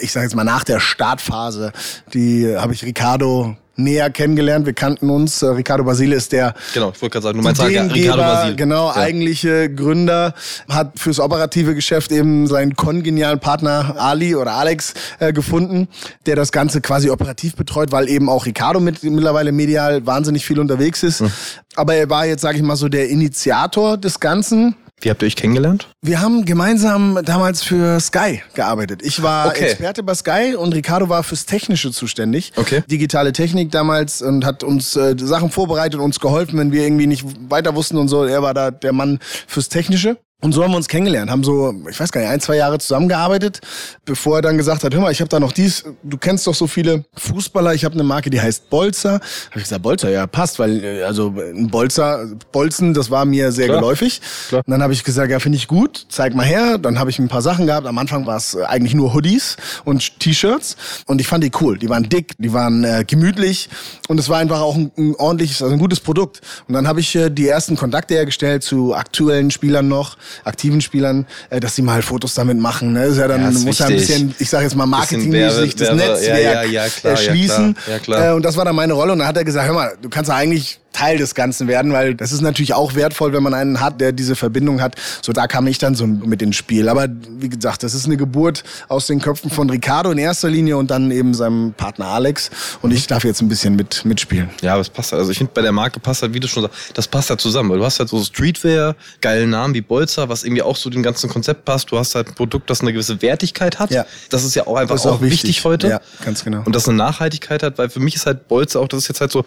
ich 0.00 0.12
sage 0.12 0.26
jetzt 0.26 0.34
mal 0.34 0.44
nach 0.44 0.64
der 0.64 0.80
Startphase, 0.80 1.72
die 2.12 2.56
habe 2.56 2.72
ich 2.74 2.84
Ricardo 2.84 3.56
näher 3.82 4.10
kennengelernt. 4.10 4.66
Wir 4.66 4.72
kannten 4.72 5.10
uns. 5.10 5.42
Äh, 5.42 5.46
Ricardo 5.48 5.84
Basile 5.84 6.16
ist 6.16 6.32
der 6.32 6.54
Genau, 6.74 6.90
ich 6.94 7.00
wollte 7.02 7.14
gerade 7.14 7.24
sagen, 7.24 7.38
du 7.38 7.44
meinst 7.44 7.62
Ricardo 7.62 8.22
Basil. 8.22 8.56
Genau, 8.56 8.88
Ja. 8.88 8.96
eigentliche 8.96 9.72
Gründer, 9.74 10.34
hat 10.68 10.98
fürs 10.98 11.20
operative 11.20 11.74
Geschäft 11.74 12.12
eben 12.12 12.46
seinen 12.46 12.76
kongenialen 12.76 13.40
Partner 13.40 13.96
Ali 13.98 14.34
oder 14.34 14.52
Alex 14.52 14.94
äh, 15.18 15.32
gefunden, 15.32 15.88
der 16.26 16.36
das 16.36 16.52
Ganze 16.52 16.80
quasi 16.80 17.10
operativ 17.10 17.56
betreut, 17.56 17.92
weil 17.92 18.08
eben 18.08 18.28
auch 18.28 18.46
Ricardo 18.46 18.80
mit, 18.80 19.02
mittlerweile 19.02 19.52
medial 19.52 20.06
wahnsinnig 20.06 20.44
viel 20.44 20.58
unterwegs 20.60 21.02
ist. 21.02 21.20
Hm. 21.20 21.30
Aber 21.76 21.94
er 21.94 22.10
war 22.10 22.26
jetzt, 22.26 22.42
sage 22.42 22.56
ich 22.56 22.62
mal, 22.62 22.76
so 22.76 22.88
der 22.88 23.08
Initiator 23.08 23.96
des 23.96 24.20
Ganzen. 24.20 24.74
Wie 25.00 25.10
habt 25.10 25.22
ihr 25.22 25.26
euch 25.26 25.36
kennengelernt? 25.36 25.88
Wir 26.02 26.20
haben 26.20 26.44
gemeinsam 26.44 27.18
damals 27.24 27.62
für 27.62 27.98
Sky 28.00 28.42
gearbeitet. 28.54 29.00
Ich 29.02 29.22
war 29.22 29.48
Okay. 29.48 29.64
Experte 29.70 30.02
bei 30.02 30.14
Sky 30.14 30.54
und 30.56 30.74
Ricardo 30.74 31.08
war 31.08 31.22
fürs 31.22 31.46
Technische 31.46 31.90
zuständig. 31.90 32.52
Okay. 32.56 32.82
Digitale 32.90 33.32
Technik 33.32 33.70
damals 33.70 34.20
und 34.22 34.44
hat 34.44 34.62
uns 34.62 34.96
äh, 34.96 35.14
Sachen 35.18 35.50
vorbereitet, 35.50 36.00
uns 36.00 36.20
geholfen, 36.20 36.58
wenn 36.58 36.72
wir 36.72 36.82
irgendwie 36.82 37.06
nicht 37.06 37.24
weiter 37.50 37.74
wussten 37.74 37.96
und 37.96 38.08
so. 38.08 38.24
Er 38.24 38.42
war 38.42 38.54
da 38.54 38.70
der 38.70 38.92
Mann 38.92 39.18
fürs 39.46 39.68
Technische. 39.68 40.18
Und 40.40 40.52
so 40.52 40.62
haben 40.62 40.70
wir 40.70 40.76
uns 40.76 40.88
kennengelernt, 40.88 41.30
haben 41.30 41.44
so, 41.44 41.74
ich 41.90 42.00
weiß 42.00 42.12
gar 42.12 42.20
nicht, 42.22 42.30
ein, 42.30 42.40
zwei 42.40 42.56
Jahre 42.56 42.78
zusammengearbeitet, 42.78 43.60
bevor 44.04 44.36
er 44.38 44.42
dann 44.42 44.56
gesagt 44.56 44.84
hat, 44.84 44.94
hör 44.94 45.00
mal, 45.00 45.12
ich 45.12 45.20
habe 45.20 45.28
da 45.28 45.38
noch 45.38 45.52
dies, 45.52 45.84
du 46.02 46.16
kennst 46.16 46.46
doch 46.46 46.54
so 46.54 46.66
viele 46.66 47.04
Fußballer, 47.16 47.74
ich 47.74 47.84
habe 47.84 47.94
eine 47.94 48.04
Marke, 48.04 48.30
die 48.30 48.40
heißt 48.40 48.70
Bolzer. 48.70 49.14
Habe 49.14 49.56
ich 49.56 49.64
gesagt, 49.64 49.82
Bolzer, 49.82 50.10
ja, 50.10 50.26
passt, 50.26 50.58
weil 50.58 50.82
äh, 50.82 51.02
also 51.02 51.34
ein 51.36 51.68
Bolzer, 51.68 52.26
Bolzen, 52.52 52.94
das 52.94 53.10
war 53.10 53.24
mir 53.24 53.52
sehr 53.52 53.66
Klar. 53.66 53.80
geläufig. 53.80 54.20
Klar. 54.48 54.62
Und 54.64 54.70
dann 54.70 54.82
habe 54.82 54.92
ich 54.92 55.04
gesagt, 55.04 55.30
ja, 55.30 55.38
finde 55.38 55.56
ich 55.56 55.68
gut, 55.68 56.06
zeig 56.08 56.34
mal 56.34 56.46
her. 56.46 56.78
Dann 56.78 56.98
habe 56.98 57.10
ich 57.10 57.18
ein 57.18 57.28
paar 57.28 57.42
Sachen 57.42 57.66
gehabt. 57.66 57.86
Am 57.86 57.98
Anfang 57.98 58.26
war 58.26 58.36
es 58.36 58.54
äh, 58.54 58.64
eigentlich 58.64 58.94
nur 58.94 59.14
Hoodies 59.14 59.56
und 59.84 60.20
T-Shirts. 60.20 60.76
Und 61.06 61.20
ich 61.20 61.26
fand 61.26 61.44
die 61.44 61.50
cool. 61.60 61.78
Die 61.78 61.88
waren 61.88 62.08
dick, 62.08 62.34
die 62.38 62.52
waren 62.52 62.84
äh, 62.84 63.04
gemütlich. 63.06 63.68
Und 64.08 64.18
es 64.18 64.28
war 64.28 64.38
einfach 64.38 64.60
auch 64.60 64.76
ein, 64.76 64.90
ein 64.96 65.14
ordentliches, 65.16 65.62
also 65.62 65.74
ein 65.74 65.80
gutes 65.80 66.00
Produkt. 66.00 66.40
Und 66.68 66.74
dann 66.74 66.88
habe 66.88 67.00
ich 67.00 67.14
äh, 67.14 67.30
die 67.30 67.48
ersten 67.48 67.76
Kontakte 67.76 68.14
hergestellt 68.14 68.62
zu 68.62 68.94
aktuellen 68.94 69.50
Spielern 69.50 69.88
noch, 69.88 70.16
aktiven 70.44 70.80
Spielern, 70.80 71.26
äh, 71.50 71.60
dass 71.60 71.74
sie 71.76 71.82
mal 71.82 72.02
Fotos 72.02 72.34
damit 72.34 72.58
machen. 72.58 72.92
Ne? 72.92 73.04
Ist 73.04 73.18
ja 73.18 73.28
dann 73.28 73.42
Ja, 73.42 73.48
ist 73.50 73.64
muss 73.64 73.78
ja 73.78 73.86
ein 73.86 73.94
bisschen, 73.94 74.34
ich 74.38 74.48
sage 74.50 74.64
jetzt 74.64 74.76
mal 74.76 74.86
marketingmäßig, 74.86 75.76
das 75.76 75.94
Netzwerk 75.94 76.42
ja, 76.42 76.62
ja, 76.62 76.88
klar, 76.88 77.12
erschließen. 77.12 77.74
klar, 77.74 77.96
ja, 77.96 77.98
klar. 77.98 78.28
Äh, 78.28 78.32
und 78.32 78.44
das 78.44 78.56
war 78.56 78.64
dann 78.64 78.74
meine 78.74 78.92
Rolle. 78.92 79.12
Und 79.12 79.20
dann 79.20 79.28
hat 79.28 79.36
er 79.36 79.44
gesagt, 79.44 79.66
hör 79.66 79.74
mal, 79.74 79.92
du 80.00 80.08
kannst 80.08 80.28
ja 80.28 80.36
eigentlich 80.36 80.79
Teil 80.92 81.18
des 81.18 81.34
Ganzen 81.34 81.68
werden, 81.68 81.92
weil 81.92 82.14
das 82.14 82.32
ist 82.32 82.40
natürlich 82.40 82.74
auch 82.74 82.94
wertvoll, 82.94 83.32
wenn 83.32 83.42
man 83.42 83.54
einen 83.54 83.80
hat, 83.80 84.00
der 84.00 84.12
diese 84.12 84.36
Verbindung 84.36 84.80
hat. 84.80 84.96
So, 85.22 85.32
da 85.32 85.46
kam 85.46 85.66
ich 85.66 85.78
dann 85.78 85.94
so 85.94 86.06
mit 86.06 86.42
ins 86.42 86.56
Spiel. 86.56 86.88
Aber 86.88 87.06
wie 87.38 87.48
gesagt, 87.48 87.82
das 87.82 87.94
ist 87.94 88.06
eine 88.06 88.16
Geburt 88.16 88.64
aus 88.88 89.06
den 89.06 89.20
Köpfen 89.20 89.50
von 89.50 89.70
Ricardo 89.70 90.10
in 90.10 90.18
erster 90.18 90.50
Linie 90.50 90.76
und 90.76 90.90
dann 90.90 91.10
eben 91.10 91.34
seinem 91.34 91.72
Partner 91.72 92.06
Alex. 92.06 92.50
Und 92.82 92.90
ich 92.92 93.06
darf 93.06 93.24
jetzt 93.24 93.40
ein 93.40 93.48
bisschen 93.48 93.76
mit, 93.76 94.04
mitspielen. 94.04 94.50
Ja, 94.62 94.72
aber 94.72 94.80
es 94.80 94.90
passt 94.90 95.12
halt. 95.12 95.20
Also 95.20 95.32
ich 95.32 95.38
finde, 95.38 95.52
bei 95.54 95.62
der 95.62 95.72
Marke 95.72 96.00
passt 96.00 96.22
halt, 96.22 96.34
wie 96.34 96.40
du 96.40 96.48
schon 96.48 96.64
sagst, 96.64 96.76
das 96.94 97.06
passt 97.08 97.30
halt 97.30 97.40
zusammen. 97.40 97.70
Weil 97.70 97.78
du 97.78 97.84
hast 97.84 97.98
halt 97.98 98.08
so 98.08 98.22
Streetwear, 98.22 98.96
geilen 99.20 99.50
Namen 99.50 99.74
wie 99.74 99.80
Bolzer, 99.80 100.28
was 100.28 100.44
irgendwie 100.44 100.62
auch 100.62 100.76
zu 100.76 100.90
dem 100.90 101.02
ganzen 101.02 101.30
Konzept 101.30 101.64
passt. 101.64 101.90
Du 101.90 101.98
hast 101.98 102.14
halt 102.14 102.28
ein 102.28 102.34
Produkt, 102.34 102.68
das 102.68 102.80
eine 102.80 102.92
gewisse 102.92 103.22
Wertigkeit 103.22 103.78
hat. 103.78 103.90
Ja. 103.90 104.06
Das 104.28 104.44
ist 104.44 104.54
ja 104.54 104.66
auch 104.66 104.76
einfach 104.76 104.98
auch, 104.98 105.06
auch 105.06 105.20
wichtig. 105.20 105.50
wichtig. 105.50 105.64
heute. 105.64 105.88
Ja, 105.88 106.00
ganz 106.24 106.44
genau. 106.44 106.62
Und 106.64 106.74
das 106.74 106.88
eine 106.88 106.96
Nachhaltigkeit 106.96 107.62
hat, 107.62 107.78
weil 107.78 107.90
für 107.90 108.00
mich 108.00 108.16
ist 108.16 108.26
halt 108.26 108.48
Bolzer 108.48 108.80
auch, 108.80 108.88
das 108.88 109.02
ist 109.02 109.08
jetzt 109.08 109.20
halt 109.20 109.30
so, 109.30 109.44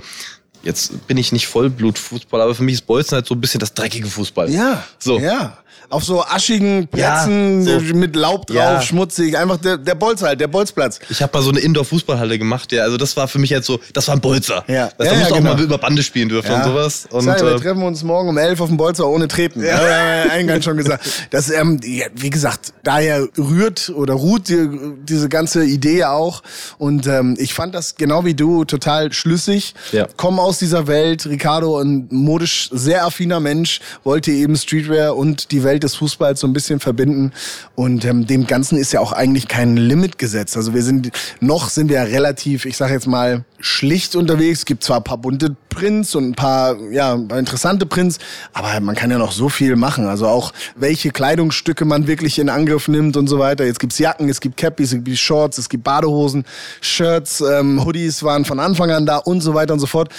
jetzt 0.64 1.08
bin 1.08 1.18
ich 1.18 1.32
nicht 1.32 1.48
Vollblutfußballer, 1.48 2.44
aber 2.44 2.56
für 2.56 2.64
mich 2.64 2.76
ist 2.76 2.88
Bolzen 2.88 3.16
halt 3.16 3.26
so 3.28 3.36
ein 3.36 3.42
bisschen 3.42 3.60
das 3.60 3.74
dreckige 3.74 4.08
Fußball. 4.08 4.50
Ja, 4.50 4.84
So. 5.00 5.20
ja. 5.20 5.58
Auf 5.90 6.04
so 6.06 6.24
aschigen 6.24 6.88
Ja, 6.96 7.24
Plätzen 7.26 7.64
so. 7.66 7.94
mit 7.96 8.16
Laub 8.16 8.48
drauf, 8.48 8.56
Ja. 8.56 8.82
schmutzig, 8.82 9.38
einfach 9.38 9.58
der, 9.58 9.78
der 9.78 9.94
Bolz 9.94 10.24
halt, 10.24 10.40
der 10.40 10.48
Bolzplatz. 10.48 11.00
Ich 11.10 11.22
habe 11.22 11.38
mal 11.38 11.44
so 11.44 11.52
eine 11.52 11.60
Indoor-Fußballhalle 11.60 12.40
gemacht, 12.40 12.72
ja. 12.72 12.82
Also 12.84 12.98
das 12.98 13.16
war 13.16 13.28
für 13.28 13.38
mich 13.38 13.54
halt 13.54 13.64
so, 13.64 13.80
das 13.94 14.08
war 14.08 14.16
ein 14.16 14.22
Bolzer. 14.22 14.64
Ja. 14.68 14.90
Da 14.98 15.06
Ja, 15.06 15.14
musst 15.14 15.26
ja, 15.30 15.34
auch 15.36 15.38
genau. 15.40 15.54
mal 15.54 15.62
über 15.62 15.78
Bande 15.78 16.02
spielen 16.02 16.30
dürfen 16.30 16.52
und 16.52 16.64
sowas. 16.64 17.06
Und, 17.12 17.26
Sag, 17.26 17.42
wir 17.44 17.52
äh, 17.52 17.60
treffen 17.60 17.84
uns 17.84 18.02
morgen 18.02 18.30
um 18.30 18.38
11 18.40 18.62
auf 18.62 18.70
dem 18.70 18.78
Bolzer 18.78 19.08
ohne 19.08 19.28
Treten. 19.28 19.62
Ja, 19.62 19.84
ja, 19.84 20.24
ja 20.26 20.32
eingangs 20.32 20.66
schon 20.66 20.78
gesagt. 20.78 21.06
Das, 21.30 21.52
ähm, 21.52 21.80
ja, 21.84 22.08
wie 22.16 22.32
gesagt, 22.32 22.74
daher 22.84 23.28
rührt 23.38 23.92
oder 23.94 24.16
ruht 24.16 24.48
die, 24.50 24.68
diese 25.04 25.30
ganze 25.30 25.64
Idee 25.64 25.98
ja 26.00 26.12
auch. 26.14 26.42
Und 26.80 27.06
ähm, 27.06 27.36
ich 27.38 27.54
fand 27.54 27.76
das 27.76 27.96
genau 27.98 28.26
wie 28.26 28.34
du 28.34 28.66
total 28.66 29.14
schlüssig. 29.14 29.76
Ja. 29.92 30.08
Komm 30.18 30.40
aus 30.40 30.53
dieser 30.60 30.88
Welt. 30.88 31.26
Ricardo, 31.26 31.80
ein 31.80 32.08
modisch 32.10 32.70
sehr 32.72 33.06
affiner 33.06 33.40
Mensch, 33.40 33.80
wollte 34.04 34.32
eben 34.32 34.56
Streetwear 34.56 35.16
und 35.16 35.52
die 35.52 35.64
Welt 35.64 35.84
des 35.84 35.96
Fußballs 35.96 36.40
so 36.40 36.48
ein 36.48 36.54
bisschen 36.54 36.80
verbinden. 36.80 37.32
Und 37.76 38.06
ähm, 38.06 38.28
dem 38.28 38.48
Ganzen 38.48 38.78
ist 38.78 38.94
ja 38.94 39.00
auch 39.00 39.12
eigentlich 39.12 39.48
kein 39.48 39.78
Limit 39.78 40.18
gesetzt. 40.18 40.58
Also 40.58 40.74
wir 40.74 40.84
sind, 40.84 41.12
noch 41.40 41.70
sind 41.70 41.90
wir 41.90 42.02
relativ, 42.02 42.66
ich 42.66 42.78
sage 42.78 42.94
jetzt 42.94 43.08
mal, 43.08 43.46
schlicht 43.60 44.16
unterwegs. 44.16 44.60
Es 44.60 44.66
gibt 44.66 44.84
zwar 44.84 44.98
ein 44.98 45.04
paar 45.04 45.18
bunte 45.18 45.56
Prints 45.70 46.16
und 46.16 46.30
ein 46.30 46.36
paar, 46.36 46.78
ja, 46.92 47.14
interessante 47.14 47.86
Prints, 47.86 48.20
aber 48.54 48.80
man 48.80 48.96
kann 48.96 49.10
ja 49.10 49.18
noch 49.18 49.32
so 49.32 49.50
viel 49.50 49.76
machen. 49.76 50.06
Also 50.06 50.28
auch, 50.28 50.52
welche 50.76 51.12
Kleidungsstücke 51.12 51.86
man 51.86 52.08
wirklich 52.08 52.40
in 52.40 52.50
Angriff 52.50 52.88
nimmt 52.88 53.18
und 53.18 53.28
so 53.28 53.40
weiter. 53.40 53.66
Jetzt 53.66 53.80
gibt's 53.80 53.98
Jacken, 53.98 54.30
es 54.30 54.40
gibt 54.40 54.58
Cappies, 54.58 54.94
es 54.94 55.04
gibt 55.04 55.18
Shorts, 55.18 55.58
es 55.58 55.70
gibt 55.70 55.84
Badehosen, 55.84 56.46
Shirts, 56.82 57.42
ähm, 57.42 57.84
Hoodies 57.84 58.24
waren 58.24 58.46
von 58.46 58.60
Anfang 58.60 58.92
an 58.92 59.06
da 59.06 59.18
und 59.18 59.42
so 59.42 59.54
weiter 59.54 59.74
und 59.74 59.80
so 59.80 59.88
fort. 59.88 60.10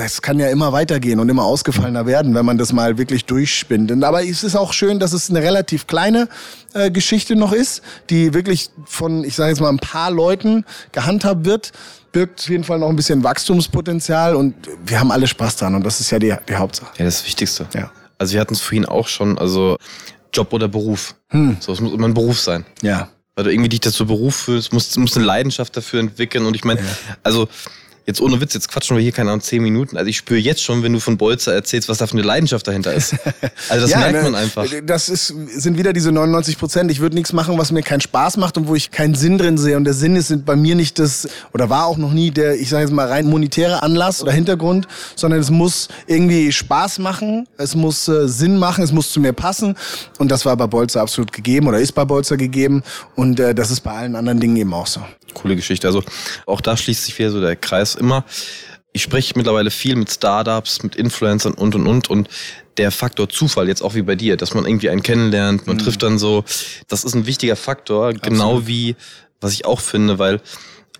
Das 0.00 0.22
kann 0.22 0.38
ja 0.38 0.48
immer 0.48 0.72
weitergehen 0.72 1.20
und 1.20 1.28
immer 1.28 1.44
ausgefallener 1.44 2.06
werden, 2.06 2.34
wenn 2.34 2.46
man 2.46 2.56
das 2.56 2.72
mal 2.72 2.96
wirklich 2.96 3.26
durchspinnt. 3.26 4.02
Aber 4.02 4.24
es 4.24 4.42
ist 4.42 4.56
auch 4.56 4.72
schön, 4.72 4.98
dass 4.98 5.12
es 5.12 5.28
eine 5.28 5.42
relativ 5.42 5.86
kleine 5.86 6.26
äh, 6.72 6.90
Geschichte 6.90 7.36
noch 7.36 7.52
ist, 7.52 7.82
die 8.08 8.32
wirklich 8.32 8.70
von, 8.86 9.24
ich 9.24 9.34
sage 9.34 9.50
jetzt 9.50 9.60
mal, 9.60 9.68
ein 9.68 9.78
paar 9.78 10.10
Leuten 10.10 10.64
gehandhabt 10.92 11.44
wird. 11.44 11.72
Birgt 12.12 12.40
auf 12.40 12.48
jeden 12.48 12.64
Fall 12.64 12.78
noch 12.78 12.88
ein 12.88 12.96
bisschen 12.96 13.22
Wachstumspotenzial 13.22 14.36
und 14.36 14.54
wir 14.86 14.98
haben 14.98 15.10
alle 15.10 15.26
Spaß 15.26 15.56
dran 15.56 15.74
und 15.74 15.84
das 15.84 16.00
ist 16.00 16.10
ja 16.10 16.18
die, 16.18 16.34
die 16.48 16.54
Hauptsache. 16.54 16.92
Ja, 16.96 17.04
das 17.04 17.26
Wichtigste. 17.26 17.66
Ja. 17.74 17.90
Also 18.16 18.32
wir 18.32 18.40
hatten 18.40 18.54
es 18.54 18.62
vorhin 18.62 18.86
auch 18.86 19.06
schon, 19.06 19.36
also 19.36 19.76
Job 20.32 20.50
oder 20.54 20.66
Beruf. 20.68 21.14
Hm. 21.28 21.58
So, 21.60 21.74
es 21.74 21.80
muss 21.80 21.92
immer 21.92 22.08
ein 22.08 22.14
Beruf 22.14 22.40
sein. 22.40 22.64
Ja. 22.80 23.10
Weil 23.34 23.44
du 23.44 23.52
irgendwie 23.52 23.68
dich 23.68 23.80
dazu 23.80 24.06
Beruf 24.06 24.34
fühlst, 24.34 24.72
musst, 24.72 24.96
musst 24.96 25.18
eine 25.18 25.26
Leidenschaft 25.26 25.76
dafür 25.76 26.00
entwickeln. 26.00 26.46
Und 26.46 26.56
ich 26.56 26.64
meine, 26.64 26.80
also 27.22 27.50
jetzt 28.10 28.20
ohne 28.20 28.40
Witz, 28.40 28.54
jetzt 28.54 28.68
quatschen 28.68 28.96
wir 28.96 29.02
hier 29.02 29.12
keine 29.12 29.30
Ahnung, 29.30 29.40
zehn 29.40 29.62
Minuten. 29.62 29.96
Also 29.96 30.08
ich 30.08 30.16
spüre 30.16 30.38
jetzt 30.38 30.62
schon, 30.62 30.82
wenn 30.82 30.92
du 30.92 31.00
von 31.00 31.16
Bolzer 31.16 31.54
erzählst, 31.54 31.88
was 31.88 31.98
da 31.98 32.06
für 32.06 32.12
eine 32.12 32.22
Leidenschaft 32.22 32.66
dahinter 32.66 32.92
ist. 32.92 33.14
Also 33.68 33.82
das 33.82 33.90
ja, 33.90 33.98
merkt 33.98 34.22
man 34.22 34.32
ne, 34.32 34.38
einfach. 34.38 34.66
Das 34.84 35.08
ist, 35.08 35.34
sind 35.54 35.78
wieder 35.78 35.92
diese 35.92 36.12
99 36.12 36.58
Prozent. 36.58 36.90
Ich 36.90 37.00
würde 37.00 37.14
nichts 37.14 37.32
machen, 37.32 37.56
was 37.58 37.72
mir 37.72 37.82
keinen 37.82 38.00
Spaß 38.00 38.36
macht 38.36 38.56
und 38.58 38.68
wo 38.68 38.74
ich 38.74 38.90
keinen 38.90 39.14
Sinn 39.14 39.38
drin 39.38 39.58
sehe. 39.58 39.76
Und 39.76 39.84
der 39.84 39.94
Sinn 39.94 40.16
ist 40.16 40.44
bei 40.44 40.56
mir 40.56 40.74
nicht 40.74 40.98
das, 40.98 41.28
oder 41.52 41.70
war 41.70 41.86
auch 41.86 41.96
noch 41.96 42.12
nie 42.12 42.30
der, 42.30 42.56
ich 42.60 42.68
sage 42.68 42.84
jetzt 42.84 42.92
mal, 42.92 43.06
rein 43.06 43.26
monetäre 43.26 43.82
Anlass 43.82 44.22
oder 44.22 44.32
Hintergrund, 44.32 44.86
sondern 45.16 45.40
es 45.40 45.50
muss 45.50 45.88
irgendwie 46.06 46.52
Spaß 46.52 46.98
machen, 46.98 47.46
es 47.56 47.74
muss 47.74 48.08
äh, 48.08 48.28
Sinn 48.28 48.58
machen, 48.58 48.84
es 48.84 48.92
muss 48.92 49.12
zu 49.12 49.20
mir 49.20 49.32
passen. 49.32 49.76
Und 50.18 50.30
das 50.30 50.44
war 50.44 50.56
bei 50.56 50.66
Bolzer 50.66 51.00
absolut 51.00 51.32
gegeben 51.32 51.68
oder 51.68 51.78
ist 51.78 51.92
bei 51.92 52.04
Bolzer 52.04 52.36
gegeben. 52.36 52.82
Und 53.14 53.40
äh, 53.40 53.54
das 53.54 53.70
ist 53.70 53.80
bei 53.80 53.92
allen 53.92 54.16
anderen 54.16 54.40
Dingen 54.40 54.56
eben 54.56 54.74
auch 54.74 54.86
so. 54.86 55.00
Coole 55.34 55.56
Geschichte. 55.56 55.86
Also 55.86 56.02
auch 56.46 56.60
da 56.60 56.76
schließt 56.76 57.04
sich 57.04 57.18
wieder 57.18 57.30
so 57.30 57.40
der 57.40 57.56
Kreis 57.56 57.94
immer. 58.00 58.24
Ich 58.92 59.02
spreche 59.02 59.34
mittlerweile 59.36 59.70
viel 59.70 59.94
mit 59.94 60.10
Startups, 60.10 60.82
mit 60.82 60.96
Influencern 60.96 61.54
und 61.54 61.74
und 61.76 61.86
und 61.86 62.10
und 62.10 62.28
der 62.76 62.90
Faktor 62.90 63.28
Zufall 63.28 63.68
jetzt 63.68 63.82
auch 63.82 63.94
wie 63.94 64.02
bei 64.02 64.16
dir, 64.16 64.36
dass 64.36 64.54
man 64.54 64.64
irgendwie 64.66 64.90
einen 64.90 65.02
kennenlernt, 65.02 65.66
man 65.66 65.76
mhm. 65.76 65.80
trifft 65.80 66.02
dann 66.02 66.18
so, 66.18 66.44
das 66.88 67.04
ist 67.04 67.14
ein 67.14 67.26
wichtiger 67.26 67.56
Faktor, 67.56 68.08
Absolut. 68.08 68.22
genau 68.22 68.66
wie 68.66 68.96
was 69.40 69.52
ich 69.52 69.64
auch 69.64 69.80
finde, 69.80 70.18
weil 70.18 70.40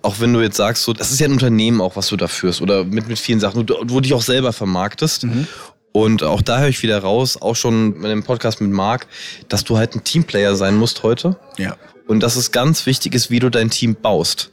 auch 0.02 0.20
wenn 0.20 0.32
du 0.32 0.40
jetzt 0.40 0.56
sagst, 0.56 0.84
so, 0.84 0.92
das 0.92 1.10
ist 1.10 1.20
ja 1.20 1.26
ein 1.26 1.32
Unternehmen 1.32 1.80
auch, 1.80 1.96
was 1.96 2.08
du 2.08 2.16
da 2.16 2.26
führst 2.26 2.62
oder 2.62 2.84
mit, 2.84 3.08
mit 3.08 3.18
vielen 3.18 3.40
Sachen, 3.40 3.68
wo 3.68 3.84
du 3.84 4.00
dich 4.00 4.14
auch 4.14 4.22
selber 4.22 4.52
vermarktest. 4.52 5.24
Mhm. 5.24 5.46
Und 5.92 6.22
auch 6.22 6.40
da 6.40 6.60
höre 6.60 6.68
ich 6.68 6.82
wieder 6.82 7.00
raus, 7.00 7.40
auch 7.40 7.56
schon 7.56 7.96
in 7.96 8.02
dem 8.02 8.22
Podcast 8.22 8.60
mit 8.60 8.70
Marc, 8.70 9.06
dass 9.48 9.64
du 9.64 9.76
halt 9.76 9.94
ein 9.94 10.04
Teamplayer 10.04 10.54
sein 10.54 10.76
musst 10.76 11.02
heute. 11.02 11.36
Ja. 11.58 11.76
Und 12.06 12.20
dass 12.20 12.36
es 12.36 12.52
ganz 12.52 12.86
wichtig 12.86 13.14
ist, 13.14 13.30
wie 13.30 13.40
du 13.40 13.50
dein 13.50 13.70
Team 13.70 13.96
baust. 14.00 14.50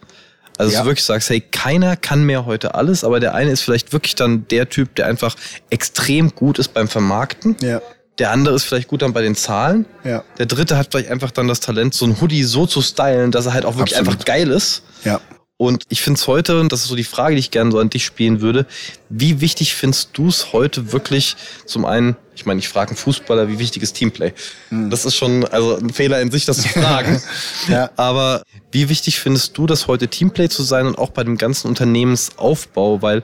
Also 0.58 0.74
ja. 0.74 0.82
du 0.82 0.88
wirklich 0.88 1.04
sagst, 1.06 1.30
hey, 1.30 1.42
keiner 1.42 1.96
kann 1.96 2.24
mehr 2.24 2.46
heute 2.46 2.76
alles, 2.76 3.04
aber 3.04 3.20
der 3.20 3.34
eine 3.34 3.52
ist 3.52 3.62
vielleicht 3.62 3.94
wirklich 3.94 4.16
dann 4.16 4.48
der 4.48 4.70
Typ, 4.70 4.96
der 4.96 5.08
einfach 5.08 5.36
extrem 5.70 6.34
gut 6.34 6.60
ist 6.60 6.74
beim 6.74 6.88
Vermarkten. 6.88 7.56
Ja. 7.62 7.82
Der 8.18 8.32
andere 8.32 8.56
ist 8.56 8.64
vielleicht 8.64 8.88
gut 8.88 9.04
dann 9.04 9.14
bei 9.14 9.22
den 9.22 9.36
Zahlen. 9.36 9.86
Ja. 10.04 10.24
Der 10.40 10.48
dritte 10.48 10.78
hat 10.78 10.88
vielleicht 10.92 11.12
einfach 11.12 11.30
dann 11.30 11.48
das 11.48 11.60
Talent, 11.60 11.94
so 11.94 12.06
ein 12.06 12.20
Hoodie 12.20 12.44
so 12.44 12.66
zu 12.66 12.82
stylen, 12.82 13.32
dass 13.32 13.46
er 13.46 13.54
halt 13.54 13.66
auch 13.66 13.78
wirklich 13.78 13.98
Absolut. 13.98 14.14
einfach 14.14 14.26
geil 14.26 14.50
ist. 14.50 14.82
Ja. 15.04 15.22
Und 15.60 15.86
ich 15.90 16.04
finde 16.04 16.20
es 16.20 16.28
heute, 16.28 16.60
und 16.60 16.72
das 16.72 16.82
ist 16.82 16.88
so 16.88 16.96
die 16.96 17.04
Frage, 17.04 17.34
die 17.34 17.40
ich 17.40 17.50
gerne 17.50 17.72
so 17.72 17.80
an 17.80 17.90
dich 17.90 18.06
spielen 18.06 18.42
würde, 18.42 18.68
wie 19.10 19.42
wichtig 19.42 19.74
findest 19.74 20.12
du 20.14 20.28
es 20.28 20.54
heute 20.54 20.92
wirklich 20.92 21.36
zum 21.66 21.84
einen, 21.84 22.16
ich 22.36 22.46
meine, 22.46 22.60
ich 22.60 22.70
frage 22.70 22.90
einen 22.90 22.98
Fußballer, 22.98 23.48
wie 23.48 23.58
wichtig 23.58 23.82
ist 23.82 23.94
Teamplay? 23.94 24.34
Mhm. 24.70 24.92
Das 24.92 25.04
ist 25.04 25.16
schon 25.16 25.46
also 25.46 25.76
ein 25.76 25.90
Fehler 25.90 26.22
in 26.22 26.30
sich, 26.30 26.46
das 26.46 26.62
zu 26.62 26.70
fragen. 26.70 27.20
ja. 27.68 27.90
Aber 27.96 28.44
wie 28.72 28.88
wichtig 28.88 29.20
findest 29.20 29.58
du 29.58 29.66
das 29.66 29.88
heute 29.88 30.08
Teamplay 30.08 30.48
zu 30.48 30.62
sein 30.62 30.86
und 30.86 31.00
auch 31.00 31.10
bei 31.10 31.24
dem 31.24 31.40
ganzen 31.40 31.70
Unternehmensaufbau? 31.70 33.02
Weil 33.02 33.24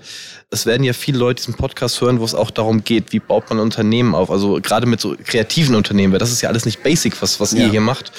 es 0.49 0.65
werden 0.65 0.83
ja 0.83 0.93
viele 0.93 1.19
Leute 1.19 1.43
diesen 1.43 1.53
Podcast 1.53 2.01
hören, 2.01 2.19
wo 2.19 2.25
es 2.25 2.33
auch 2.33 2.49
darum 2.49 2.83
geht, 2.83 3.13
wie 3.13 3.19
baut 3.19 3.47
man 3.49 3.59
ein 3.59 3.63
Unternehmen 3.63 4.15
auf? 4.15 4.31
Also 4.31 4.59
gerade 4.59 4.87
mit 4.87 4.99
so 4.99 5.15
kreativen 5.23 5.75
Unternehmen, 5.75 6.13
weil 6.13 6.19
das 6.19 6.31
ist 6.31 6.41
ja 6.41 6.49
alles 6.49 6.65
nicht 6.65 6.81
basic, 6.81 7.21
was, 7.21 7.39
was 7.39 7.51
ja. 7.51 7.59
ihr 7.59 7.69
hier 7.69 7.81
macht. 7.81 8.11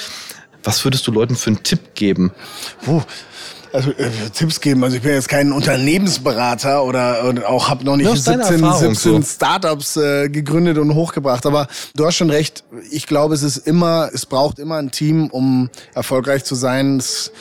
Was 0.62 0.84
würdest 0.84 1.04
du 1.08 1.10
Leuten 1.10 1.34
für 1.34 1.48
einen 1.48 1.64
Tipp 1.64 1.96
geben? 1.96 2.30
Puh 2.84 3.02
also 3.74 3.90
äh, 3.90 4.08
Tipps 4.32 4.60
geben. 4.60 4.84
Also 4.84 4.96
ich 4.96 5.02
bin 5.02 5.12
jetzt 5.12 5.28
kein 5.28 5.52
Unternehmensberater 5.52 6.84
oder, 6.84 7.28
oder 7.28 7.48
auch 7.48 7.68
habe 7.68 7.84
noch 7.84 7.96
nicht 7.96 8.08
17, 8.08 8.58
17 8.58 8.94
so. 8.94 9.22
Startups 9.22 9.96
äh, 9.96 10.28
gegründet 10.28 10.78
und 10.78 10.94
hochgebracht. 10.94 11.44
Aber 11.44 11.66
du 11.96 12.06
hast 12.06 12.16
schon 12.16 12.30
recht. 12.30 12.62
Ich 12.90 13.06
glaube, 13.06 13.34
es 13.34 13.42
ist 13.42 13.56
immer, 13.56 14.10
es 14.14 14.26
braucht 14.26 14.60
immer 14.60 14.76
ein 14.76 14.92
Team, 14.92 15.26
um 15.26 15.70
erfolgreich 15.94 16.44
zu 16.44 16.54
sein. 16.54 16.98
Es, 16.98 17.32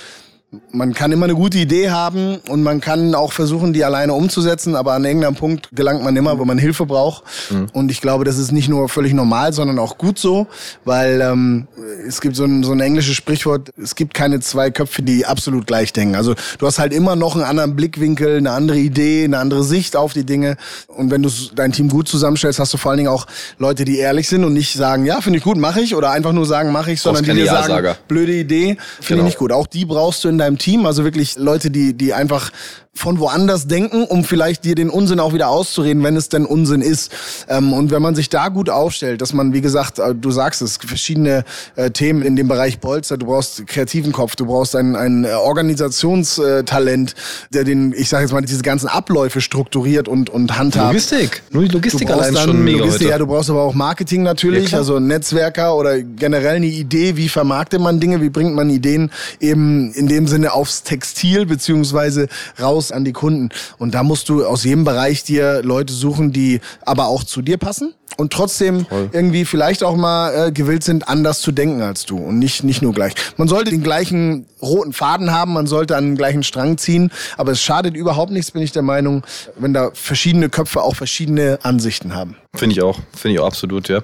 man 0.72 0.94
kann 0.94 1.12
immer 1.12 1.26
eine 1.26 1.36
gute 1.36 1.58
Idee 1.58 1.90
haben 1.90 2.38
und 2.48 2.64
man 2.64 2.82
kann 2.82 3.16
auch 3.16 3.32
versuchen, 3.32 3.74
die 3.74 3.84
alleine 3.84 4.14
umzusetzen, 4.14 4.76
aber 4.76 4.94
an 4.94 5.06
irgendeinem 5.06 5.36
Punkt 5.36 5.70
gelangt 5.72 6.04
man 6.04 6.16
immer, 6.16 6.40
wo 6.40 6.46
man 6.46 6.58
Hilfe 6.58 6.86
braucht. 6.86 7.24
Mhm. 7.50 7.68
Und 7.74 7.92
ich 7.92 8.02
glaube, 8.02 8.24
das 8.24 8.38
ist 8.38 8.52
nicht 8.52 8.70
nur 8.70 8.90
völlig 8.90 9.14
normal, 9.14 9.54
sondern 9.54 9.80
auch 9.80 9.98
gut 9.98 10.20
so, 10.20 10.48
weil 10.86 11.22
ähm, 11.22 11.68
es 12.08 12.22
gibt 12.22 12.36
so 12.36 12.46
ein, 12.46 12.64
so 12.64 12.72
ein 12.72 12.80
englisches 12.80 13.16
Sprichwort, 13.16 13.72
es 13.82 13.96
gibt 13.96 14.14
keine 14.14 14.40
zwei 14.40 14.72
Köpfe, 14.72 15.02
die 15.02 15.26
absolut 15.26 15.68
gleich 15.68 15.94
denken. 15.94 16.16
Also 16.16 16.36
du 16.58 16.68
hast 16.68 16.80
halt 16.80 16.94
immer 16.94 17.16
noch 17.16 17.36
einen 17.36 17.46
anderen 17.46 17.76
Blickwinkel, 17.76 18.38
eine 18.38 18.52
andere 18.52 18.78
Idee, 18.78 19.24
eine 19.24 19.40
andere 19.40 19.64
Sicht 19.64 19.96
auf 19.96 20.14
die 20.14 20.26
Dinge. 20.26 20.58
Und 20.88 21.12
wenn 21.12 21.24
du 21.24 21.30
dein 21.56 21.72
Team 21.72 21.90
gut 21.90 22.08
zusammenstellst, 22.08 22.60
hast 22.60 22.74
du 22.74 22.78
vor 22.78 22.92
allen 22.92 23.00
Dingen 23.00 23.10
auch 23.10 23.26
Leute, 23.58 23.86
die 23.86 23.98
ehrlich 23.98 24.28
sind 24.28 24.44
und 24.44 24.54
nicht 24.54 24.74
sagen, 24.74 25.06
ja, 25.06 25.22
finde 25.22 25.40
ich 25.40 25.44
gut, 25.44 25.58
mache 25.58 25.82
ich, 25.82 25.96
oder 25.96 26.12
einfach 26.12 26.32
nur 26.32 26.46
sagen, 26.46 26.72
mache 26.72 26.92
ich, 26.92 27.02
sondern 27.02 27.24
die 27.24 27.34
dir 27.34 27.46
sagen, 27.46 27.96
blöde 28.08 28.34
Idee, 28.34 28.78
finde 29.00 29.08
genau. 29.08 29.20
ich 29.22 29.26
nicht 29.26 29.38
gut. 29.38 29.52
Auch 29.52 29.68
die 29.68 29.86
brauchst 29.86 30.24
du 30.24 30.30
in 30.30 30.38
deinem 30.44 30.58
Team, 30.58 30.86
also 30.86 31.04
wirklich 31.04 31.38
Leute, 31.38 31.72
die, 31.72 31.94
die 31.94 32.14
einfach 32.14 32.52
von 32.96 33.20
woanders 33.20 33.66
denken, 33.66 34.04
um 34.04 34.24
vielleicht 34.24 34.66
dir 34.66 34.76
den 34.76 34.90
Unsinn 34.90 35.20
auch 35.20 35.34
wieder 35.34 35.50
auszureden, 35.50 36.04
wenn 36.04 36.16
es 36.16 36.30
denn 36.30 36.46
Unsinn 36.46 36.82
ist. 36.82 37.12
Ähm, 37.50 37.74
und 37.74 37.90
wenn 37.90 38.04
man 38.04 38.14
sich 38.14 38.30
da 38.30 38.50
gut 38.50 38.70
aufstellt, 38.70 39.20
dass 39.22 39.34
man, 39.34 39.52
wie 39.52 39.62
gesagt, 39.62 39.98
äh, 39.98 40.14
du 40.14 40.30
sagst 40.30 40.62
es, 40.62 40.78
verschiedene 40.78 41.44
äh, 41.76 41.90
Themen 41.90 42.22
in 42.22 42.36
dem 42.36 42.48
Bereich 42.48 42.80
Bolzer, 42.80 43.18
du 43.18 43.26
brauchst 43.26 43.66
kreativen 43.66 44.12
Kopf, 44.12 44.36
du 44.36 44.46
brauchst 44.46 44.76
ein, 44.76 44.96
ein 44.96 45.26
Organisationstalent, 45.26 47.16
der 47.52 47.64
den, 47.64 47.94
ich 47.98 48.10
sage 48.10 48.26
jetzt 48.26 48.32
mal, 48.32 48.42
diese 48.42 48.62
ganzen 48.62 48.88
Abläufe 48.88 49.42
strukturiert 49.42 50.08
und, 50.08 50.30
und 50.30 50.56
handhabt. 50.56 50.94
Logistik, 50.94 51.42
nur 51.50 51.64
die 51.64 51.70
Logistik 51.70 52.12
allein 52.12 52.36
schon 52.36 52.64
mega 52.64 52.80
Logistik, 52.80 53.02
heute. 53.02 53.12
Ja, 53.12 53.18
du 53.18 53.26
brauchst 53.26 53.50
aber 53.50 53.64
auch 53.64 53.74
Marketing 53.74 54.22
natürlich, 54.22 54.72
ja, 54.72 54.78
also 54.78 55.00
Netzwerker 55.00 55.76
oder 55.76 56.00
generell 56.00 56.58
eine 56.58 56.68
Idee, 56.68 57.18
wie 57.18 57.28
vermarktet 57.28 57.82
man 57.82 58.00
Dinge, 58.00 58.22
wie 58.22 58.30
bringt 58.30 58.54
man 58.54 58.70
Ideen 58.70 59.10
eben 59.40 59.92
in 59.94 60.08
dem 60.08 60.28
Sinne 60.28 60.54
aufs 60.54 60.84
Textil 60.84 61.48
beziehungsweise 61.48 62.28
raus 62.62 62.83
raus 62.84 62.92
an 62.92 63.06
die 63.06 63.14
Kunden. 63.14 63.50
Und 63.78 63.94
da 63.94 64.04
musst 64.04 64.30
du 64.30 64.46
aus 64.46 64.64
jedem 64.64 64.84
Bereich 64.84 65.24
dir 65.24 65.62
Leute 65.64 65.94
suchen, 65.94 66.32
die 66.32 66.60
aber 66.82 67.08
auch 67.08 67.24
zu 67.24 67.42
dir 67.42 67.58
passen 67.58 67.94
und 68.18 68.34
trotzdem 68.34 68.86
Voll. 68.86 69.10
irgendwie 69.12 69.46
vielleicht 69.46 69.84
auch 69.84 69.96
mal 69.96 70.48
äh, 70.48 70.52
gewillt 70.52 70.84
sind, 70.84 71.08
anders 71.08 71.42
zu 71.42 71.52
denken 71.52 71.82
als 71.82 72.06
du 72.06 72.18
und 72.18 72.40
nicht, 72.40 72.64
nicht 72.64 72.82
nur 72.82 72.94
gleich. 72.94 73.14
Man 73.38 73.48
sollte 73.48 73.72
den 73.72 73.84
gleichen 73.84 74.46
roten 74.62 74.94
Faden 74.94 75.32
haben, 75.32 75.54
man 75.54 75.68
sollte 75.68 75.96
an 75.96 76.06
den 76.06 76.16
gleichen 76.16 76.44
Strang 76.44 76.78
ziehen, 76.78 77.12
aber 77.38 77.52
es 77.52 77.62
schadet 77.62 77.96
überhaupt 77.96 78.32
nichts, 78.32 78.52
bin 78.52 78.62
ich 78.62 78.72
der 78.72 78.82
Meinung, 78.82 79.24
wenn 79.58 79.74
da 79.74 79.92
verschiedene 79.94 80.50
Köpfe 80.50 80.82
auch 80.82 80.96
verschiedene 80.96 81.60
Ansichten 81.64 82.16
haben. 82.16 82.38
Finde 82.56 82.74
ich 82.74 82.82
auch, 82.82 83.00
finde 83.16 83.36
ich 83.36 83.40
auch 83.40 83.48
absolut, 83.48 83.90
ja. 83.90 84.02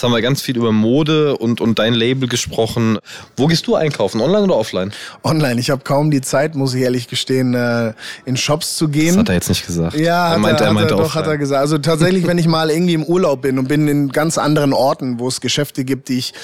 Jetzt 0.00 0.06
haben 0.06 0.14
wir 0.14 0.22
ganz 0.22 0.40
viel 0.40 0.56
über 0.56 0.72
Mode 0.72 1.36
und, 1.36 1.60
und 1.60 1.78
dein 1.78 1.92
Label 1.92 2.26
gesprochen. 2.26 2.96
Wo 3.36 3.48
gehst 3.48 3.66
du 3.66 3.74
einkaufen, 3.74 4.22
online 4.22 4.44
oder 4.44 4.56
offline? 4.56 4.92
Online. 5.22 5.60
Ich 5.60 5.68
habe 5.68 5.82
kaum 5.84 6.10
die 6.10 6.22
Zeit, 6.22 6.54
muss 6.54 6.72
ich 6.72 6.80
ehrlich 6.80 7.06
gestehen, 7.06 7.52
äh, 7.52 7.92
in 8.24 8.38
Shops 8.38 8.78
zu 8.78 8.88
gehen. 8.88 9.08
Das 9.08 9.16
hat 9.18 9.28
er 9.28 9.34
jetzt 9.34 9.50
nicht 9.50 9.66
gesagt. 9.66 9.98
Ja, 9.98 10.28
er, 10.28 10.30
hat 10.30 10.38
meinte, 10.38 10.64
er, 10.64 10.68
er 10.68 10.72
meinte 10.72 10.94
er, 10.94 10.96
doch, 10.96 11.14
hat 11.14 11.26
er 11.26 11.36
gesagt. 11.36 11.60
Also 11.60 11.76
tatsächlich, 11.76 12.26
wenn 12.26 12.38
ich 12.38 12.46
mal 12.46 12.70
irgendwie 12.70 12.94
im 12.94 13.04
Urlaub 13.04 13.39
bin 13.40 13.58
und 13.58 13.68
bin 13.68 13.88
in 13.88 14.08
ganz 14.10 14.38
anderen 14.38 14.72
Orten, 14.72 15.18
wo 15.18 15.28
es 15.28 15.40
Geschäfte 15.40 15.84
gibt, 15.84 16.08
die 16.08 16.18
ich, 16.18 16.34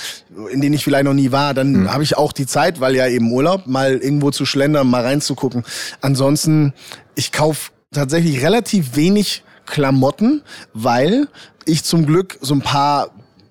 in 0.51 0.61
denen 0.61 0.75
ich 0.75 0.85
vielleicht 0.85 1.05
noch 1.05 1.15
nie 1.15 1.33
war, 1.33 1.55
dann 1.55 1.75
hm. 1.75 1.93
habe 1.93 2.03
ich 2.03 2.17
auch 2.17 2.33
die 2.33 2.47
Zeit, 2.47 2.81
weil 2.81 2.95
ja 2.95 3.07
eben 3.07 3.31
Urlaub, 3.33 3.67
mal 3.67 3.97
irgendwo 3.97 4.31
zu 4.31 4.47
schlendern, 4.47 4.89
mal 4.89 5.03
reinzugucken. 5.03 5.65
Ansonsten, 6.01 6.73
ich 7.15 7.33
kaufe 7.33 7.71
tatsächlich 7.93 8.43
relativ 8.43 8.97
wenig 8.97 9.43
Klamotten, 9.67 10.43
weil 10.73 11.29
ich 11.65 11.85
zum 11.85 12.07
Glück 12.07 12.39
so 12.41 12.55
ein 12.55 12.63
paar 12.63 13.11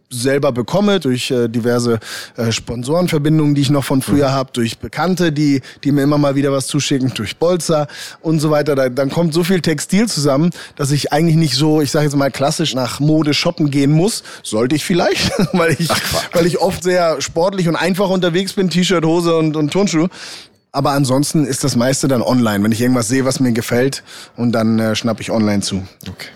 selber 0.09 0.51
bekomme, 0.51 1.00
durch 1.00 1.31
äh, 1.31 1.47
diverse 1.47 2.00
äh, 2.38 2.51
Sponsorenverbindungen, 2.51 3.55
die 3.55 3.62
ich 3.62 3.69
noch 3.69 3.83
von 3.83 4.01
früher 4.01 4.29
mhm. 4.29 4.33
habe, 4.33 4.50
durch 4.53 4.77
Bekannte, 4.77 5.31
die, 5.31 5.62
die 5.83 5.91
mir 5.91 6.03
immer 6.03 6.17
mal 6.17 6.35
wieder 6.35 6.51
was 6.51 6.67
zuschicken, 6.67 7.13
durch 7.13 7.38
Bolzer 7.38 7.88
und 8.21 8.39
so 8.39 8.51
weiter. 8.51 8.75
Da, 8.75 8.89
dann 8.89 9.09
kommt 9.09 9.33
so 9.33 9.43
viel 9.43 9.62
Textil 9.62 10.07
zusammen, 10.07 10.51
dass 10.75 10.91
ich 10.91 11.12
eigentlich 11.12 11.35
nicht 11.35 11.55
so, 11.55 11.81
ich 11.81 11.91
sage 11.91 12.05
jetzt 12.05 12.15
mal 12.15 12.31
klassisch 12.31 12.75
nach 12.75 13.00
Mode 13.00 13.33
shoppen 13.33 13.71
gehen 13.71 13.91
muss. 13.91 14.24
Sollte 14.43 14.75
ich 14.75 14.85
vielleicht, 14.85 15.31
weil 15.53 15.75
ich, 15.77 15.89
weil 16.33 16.45
ich 16.45 16.59
oft 16.59 16.83
sehr 16.83 17.21
sportlich 17.21 17.67
und 17.67 17.75
einfach 17.75 18.09
unterwegs 18.09 18.53
bin, 18.53 18.69
T-Shirt, 18.69 19.05
Hose 19.05 19.35
und, 19.35 19.55
und 19.55 19.71
Turnschuhe. 19.71 20.09
Aber 20.71 20.91
ansonsten 20.91 21.45
ist 21.45 21.63
das 21.63 21.77
meiste 21.77 22.09
dann 22.09 22.21
online, 22.21 22.63
wenn 22.63 22.71
ich 22.71 22.81
irgendwas 22.81 23.07
sehe, 23.07 23.24
was 23.24 23.39
mir 23.39 23.53
gefällt 23.53 24.03
und 24.35 24.51
dann 24.51 24.77
äh, 24.77 24.95
schnapp 24.95 25.21
ich 25.21 25.31
online 25.31 25.62
zu. 25.62 25.88
Okay. 26.07 26.27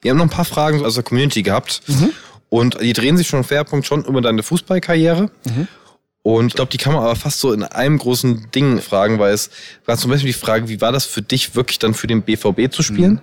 Wir 0.00 0.10
haben 0.10 0.18
noch 0.18 0.26
ein 0.26 0.30
paar 0.30 0.44
Fragen 0.44 0.84
aus 0.84 0.94
der 0.94 1.02
Community 1.02 1.42
gehabt. 1.42 1.80
Mhm. 1.86 2.10
Und 2.50 2.80
die 2.80 2.92
drehen 2.92 3.16
sich 3.16 3.28
schon 3.28 3.44
Schwerpunkt 3.44 3.86
schon 3.86 4.04
über 4.04 4.20
deine 4.20 4.42
Fußballkarriere. 4.42 5.30
Mhm. 5.44 5.68
Und 6.22 6.48
ich 6.48 6.54
glaube, 6.54 6.70
die 6.70 6.78
kann 6.78 6.92
man 6.92 7.04
aber 7.04 7.16
fast 7.16 7.40
so 7.40 7.52
in 7.52 7.62
einem 7.62 7.98
großen 7.98 8.50
Ding 8.50 8.80
fragen, 8.80 9.18
weil 9.18 9.32
es 9.32 9.50
war 9.86 9.96
zum 9.96 10.10
Beispiel 10.10 10.32
die 10.32 10.38
Frage, 10.38 10.68
wie 10.68 10.80
war 10.80 10.92
das 10.92 11.06
für 11.06 11.22
dich 11.22 11.54
wirklich 11.54 11.78
dann 11.78 11.94
für 11.94 12.06
den 12.06 12.22
BVB 12.22 12.70
zu 12.70 12.82
spielen? 12.82 13.12
Mhm. 13.12 13.20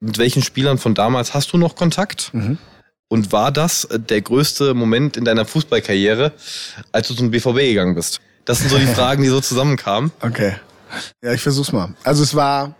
Mit 0.00 0.18
welchen 0.18 0.42
Spielern 0.42 0.78
von 0.78 0.94
damals 0.94 1.32
hast 1.34 1.52
du 1.52 1.58
noch 1.58 1.76
Kontakt? 1.76 2.34
Mhm. 2.34 2.58
Und 3.08 3.32
war 3.32 3.52
das 3.52 3.88
der 3.90 4.20
größte 4.20 4.74
Moment 4.74 5.16
in 5.16 5.24
deiner 5.24 5.44
Fußballkarriere, 5.44 6.32
als 6.92 7.08
du 7.08 7.14
zum 7.14 7.30
BVB 7.30 7.58
gegangen 7.58 7.94
bist? 7.94 8.20
Das 8.44 8.58
sind 8.58 8.68
so 8.68 8.78
die 8.78 8.86
Fragen, 8.94 9.22
die 9.22 9.28
so 9.28 9.40
zusammenkamen. 9.40 10.10
Okay. 10.20 10.56
Ja, 11.22 11.32
ich 11.32 11.42
versuch's 11.42 11.72
mal. 11.72 11.94
Also 12.04 12.22
es 12.22 12.34
war 12.34 12.74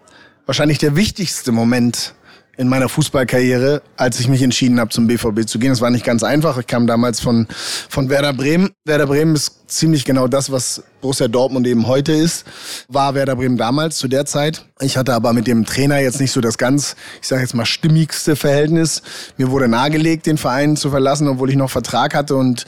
wahrscheinlich 0.46 0.78
der 0.78 0.96
wichtigste 0.96 1.52
Moment 1.52 2.14
in 2.56 2.68
meiner 2.68 2.88
Fußballkarriere, 2.88 3.82
als 3.96 4.18
ich 4.18 4.28
mich 4.28 4.42
entschieden 4.42 4.80
habe, 4.80 4.90
zum 4.90 5.06
BVB 5.06 5.46
zu 5.46 5.58
gehen. 5.58 5.72
Es 5.72 5.80
war 5.80 5.90
nicht 5.90 6.04
ganz 6.04 6.22
einfach. 6.22 6.58
Ich 6.58 6.66
kam 6.66 6.86
damals 6.86 7.20
von, 7.20 7.46
von 7.88 8.08
Werder 8.08 8.32
Bremen. 8.32 8.70
Werder 8.84 9.06
Bremen 9.06 9.34
ist 9.34 9.68
ziemlich 9.68 10.04
genau 10.04 10.26
das, 10.26 10.50
was 10.50 10.82
Borussia 11.00 11.28
Dortmund 11.28 11.66
eben 11.66 11.86
heute 11.86 12.12
ist, 12.12 12.46
war 12.88 13.14
Werder 13.14 13.36
Bremen 13.36 13.56
damals 13.56 13.98
zu 13.98 14.08
der 14.08 14.24
Zeit. 14.24 14.64
Ich 14.80 14.96
hatte 14.96 15.12
aber 15.12 15.32
mit 15.32 15.46
dem 15.46 15.64
Trainer 15.64 15.98
jetzt 15.98 16.20
nicht 16.20 16.32
so 16.32 16.40
das 16.40 16.56
ganz, 16.56 16.96
ich 17.20 17.28
sage 17.28 17.42
jetzt 17.42 17.54
mal, 17.54 17.66
stimmigste 17.66 18.36
Verhältnis. 18.36 19.02
Mir 19.36 19.50
wurde 19.50 19.68
nahegelegt, 19.68 20.26
den 20.26 20.38
Verein 20.38 20.76
zu 20.76 20.90
verlassen, 20.90 21.28
obwohl 21.28 21.50
ich 21.50 21.56
noch 21.56 21.70
Vertrag 21.70 22.14
hatte 22.14 22.36
und 22.36 22.64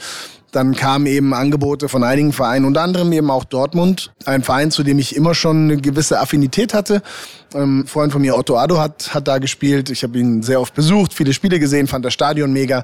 dann 0.51 0.75
kamen 0.75 1.05
eben 1.05 1.33
Angebote 1.33 1.89
von 1.89 2.03
einigen 2.03 2.33
Vereinen, 2.33 2.65
unter 2.65 2.81
anderem 2.81 3.11
eben 3.11 3.29
auch 3.29 3.43
Dortmund, 3.43 4.11
ein 4.25 4.43
Verein, 4.43 4.71
zu 4.71 4.83
dem 4.83 4.99
ich 4.99 5.15
immer 5.15 5.35
schon 5.35 5.63
eine 5.63 5.77
gewisse 5.77 6.19
Affinität 6.19 6.73
hatte. 6.73 7.01
Ähm, 7.53 7.85
Freund 7.87 8.11
von 8.11 8.21
mir, 8.21 8.37
Otto 8.37 8.57
Addo, 8.57 8.79
hat, 8.79 9.13
hat 9.13 9.27
da 9.27 9.37
gespielt. 9.37 9.89
Ich 9.89 10.03
habe 10.03 10.17
ihn 10.17 10.43
sehr 10.43 10.61
oft 10.61 10.73
besucht, 10.73 11.13
viele 11.13 11.33
Spiele 11.33 11.59
gesehen, 11.59 11.87
fand 11.87 12.05
das 12.05 12.13
Stadion 12.13 12.51
mega. 12.51 12.83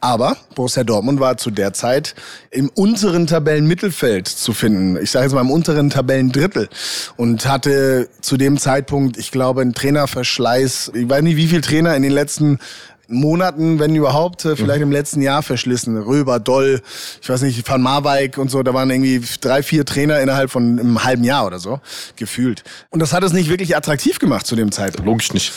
Aber 0.00 0.36
Borussia 0.54 0.84
Dortmund 0.84 1.18
war 1.18 1.38
zu 1.38 1.50
der 1.50 1.72
Zeit 1.72 2.14
im 2.52 2.68
unteren 2.68 3.26
Tabellenmittelfeld 3.26 4.28
zu 4.28 4.52
finden. 4.52 4.96
Ich 5.02 5.10
sage 5.10 5.24
jetzt 5.24 5.34
mal 5.34 5.40
im 5.40 5.50
unteren 5.50 5.90
Tabellendrittel 5.90 6.68
und 7.16 7.46
hatte 7.48 8.08
zu 8.20 8.36
dem 8.36 8.58
Zeitpunkt, 8.58 9.16
ich 9.16 9.32
glaube, 9.32 9.60
einen 9.60 9.74
Trainerverschleiß. 9.74 10.92
Ich 10.94 11.08
weiß 11.08 11.22
nicht, 11.22 11.36
wie 11.36 11.48
viele 11.48 11.62
Trainer 11.62 11.96
in 11.96 12.02
den 12.02 12.12
letzten 12.12 12.60
Monaten, 13.08 13.78
wenn 13.78 13.96
überhaupt, 13.96 14.44
äh, 14.44 14.54
vielleicht 14.54 14.82
im 14.82 14.92
letzten 14.92 15.22
Jahr 15.22 15.42
verschlissen. 15.42 15.96
Röber, 15.96 16.38
Doll, 16.38 16.82
ich 17.20 17.28
weiß 17.28 17.42
nicht, 17.42 17.68
Van 17.68 17.82
Marwijk 17.82 18.38
und 18.38 18.50
so, 18.50 18.62
da 18.62 18.74
waren 18.74 18.90
irgendwie 18.90 19.22
drei, 19.40 19.62
vier 19.62 19.84
Trainer 19.84 20.20
innerhalb 20.20 20.50
von 20.50 20.78
einem 20.78 21.02
halben 21.04 21.24
Jahr 21.24 21.46
oder 21.46 21.58
so, 21.58 21.80
gefühlt. 22.16 22.64
Und 22.90 23.00
das 23.00 23.12
hat 23.12 23.24
es 23.24 23.32
nicht 23.32 23.48
wirklich 23.48 23.76
attraktiv 23.76 24.18
gemacht 24.18 24.46
zu 24.46 24.56
dem 24.56 24.70
Zeitpunkt. 24.70 25.06
Logisch 25.06 25.32
nicht. 25.32 25.52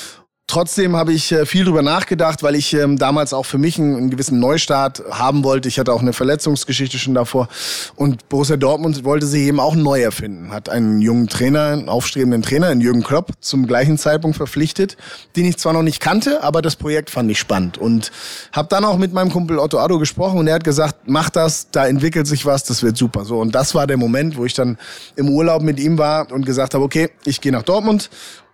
Trotzdem 0.52 0.98
habe 0.98 1.14
ich 1.14 1.32
äh, 1.32 1.46
viel 1.46 1.64
drüber 1.64 1.82
nachgedacht, 1.82 2.44
weil 2.44 2.56
ich 2.56 2.74
ähm, 2.74 2.98
damals 2.98 3.32
auch 3.32 3.46
für 3.46 3.58
mich 3.58 3.80
einen, 3.80 4.10
gewissen 4.10 4.42
Neustart 4.42 5.02
haben 5.10 5.46
wollte. 5.46 5.70
Ich 5.70 5.80
hatte 5.80 5.94
auch 5.94 6.02
eine 6.02 6.12
Verletzungsgeschichte 6.12 7.00
schon 7.00 7.14
davor. 7.14 7.48
Und 7.96 8.28
Borussia 8.28 8.58
Dortmund 8.58 9.06
wollte 9.06 9.28
sich 9.28 9.44
eben 9.44 9.62
auch 9.62 9.76
neu 9.76 10.02
erfinden. 10.02 10.52
Hat 10.52 10.68
einen 10.68 11.00
jungen 11.00 11.30
Trainer, 11.30 11.68
einen 11.68 11.88
aufstrebenden 11.88 12.42
Trainer, 12.42 12.68
einen 12.68 12.82
Jürgen 12.82 13.02
Klopp, 13.02 13.32
zum 13.40 13.66
gleichen 13.66 13.98
Zeitpunkt 13.98 14.36
verpflichtet, 14.36 14.98
den 15.38 15.46
ich 15.46 15.56
zwar 15.56 15.72
noch 15.72 15.84
nicht 15.84 16.02
kannte, 16.02 16.44
aber 16.44 16.62
das 16.62 16.76
Projekt 16.76 17.12
fand 17.12 17.32
ich 17.32 17.40
spannend. 17.40 17.78
Und 17.78 18.12
habe 18.52 18.68
dann 18.68 18.84
auch 18.84 18.98
mit 18.98 19.14
meinem 19.14 19.32
Kumpel 19.32 19.58
Otto 19.58 19.80
Addo 19.80 20.00
gesprochen 20.00 20.38
und 20.38 20.48
er 20.48 20.56
hat 20.56 20.66
gesagt, 20.66 21.04
mach 21.06 21.30
das, 21.30 21.72
da 21.72 21.88
entwickelt 21.88 22.28
sich 22.28 22.46
was, 22.46 22.66
das 22.66 22.84
wird 22.84 22.98
super. 22.98 23.24
So 23.24 23.40
Und 23.40 23.56
das 23.56 23.74
war 23.74 23.88
der 23.88 23.96
Moment, 23.96 24.36
wo 24.36 24.44
ich 24.44 24.54
dann 24.54 24.78
im 25.16 25.30
Urlaub 25.30 25.62
mit 25.62 25.80
ihm 25.80 25.98
war 25.98 26.30
und 26.30 26.46
gesagt 26.46 26.74
habe, 26.74 26.84
okay, 26.84 27.10
ich 27.24 27.40
gehe 27.40 27.54
nach 27.54 27.64
Dortmund 27.64 28.10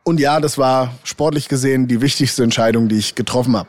und 0.08 0.22
ja, 0.22 0.40
das 0.40 0.58
war 0.58 0.94
sportlich 1.04 1.50
gesehen 1.50 1.90
die 1.90 2.00
wichtigste 2.00 2.42
Entscheidung, 2.42 2.88
die 2.88 2.98
ich 2.98 3.14
getroffen 3.14 3.58
habe. 3.58 3.68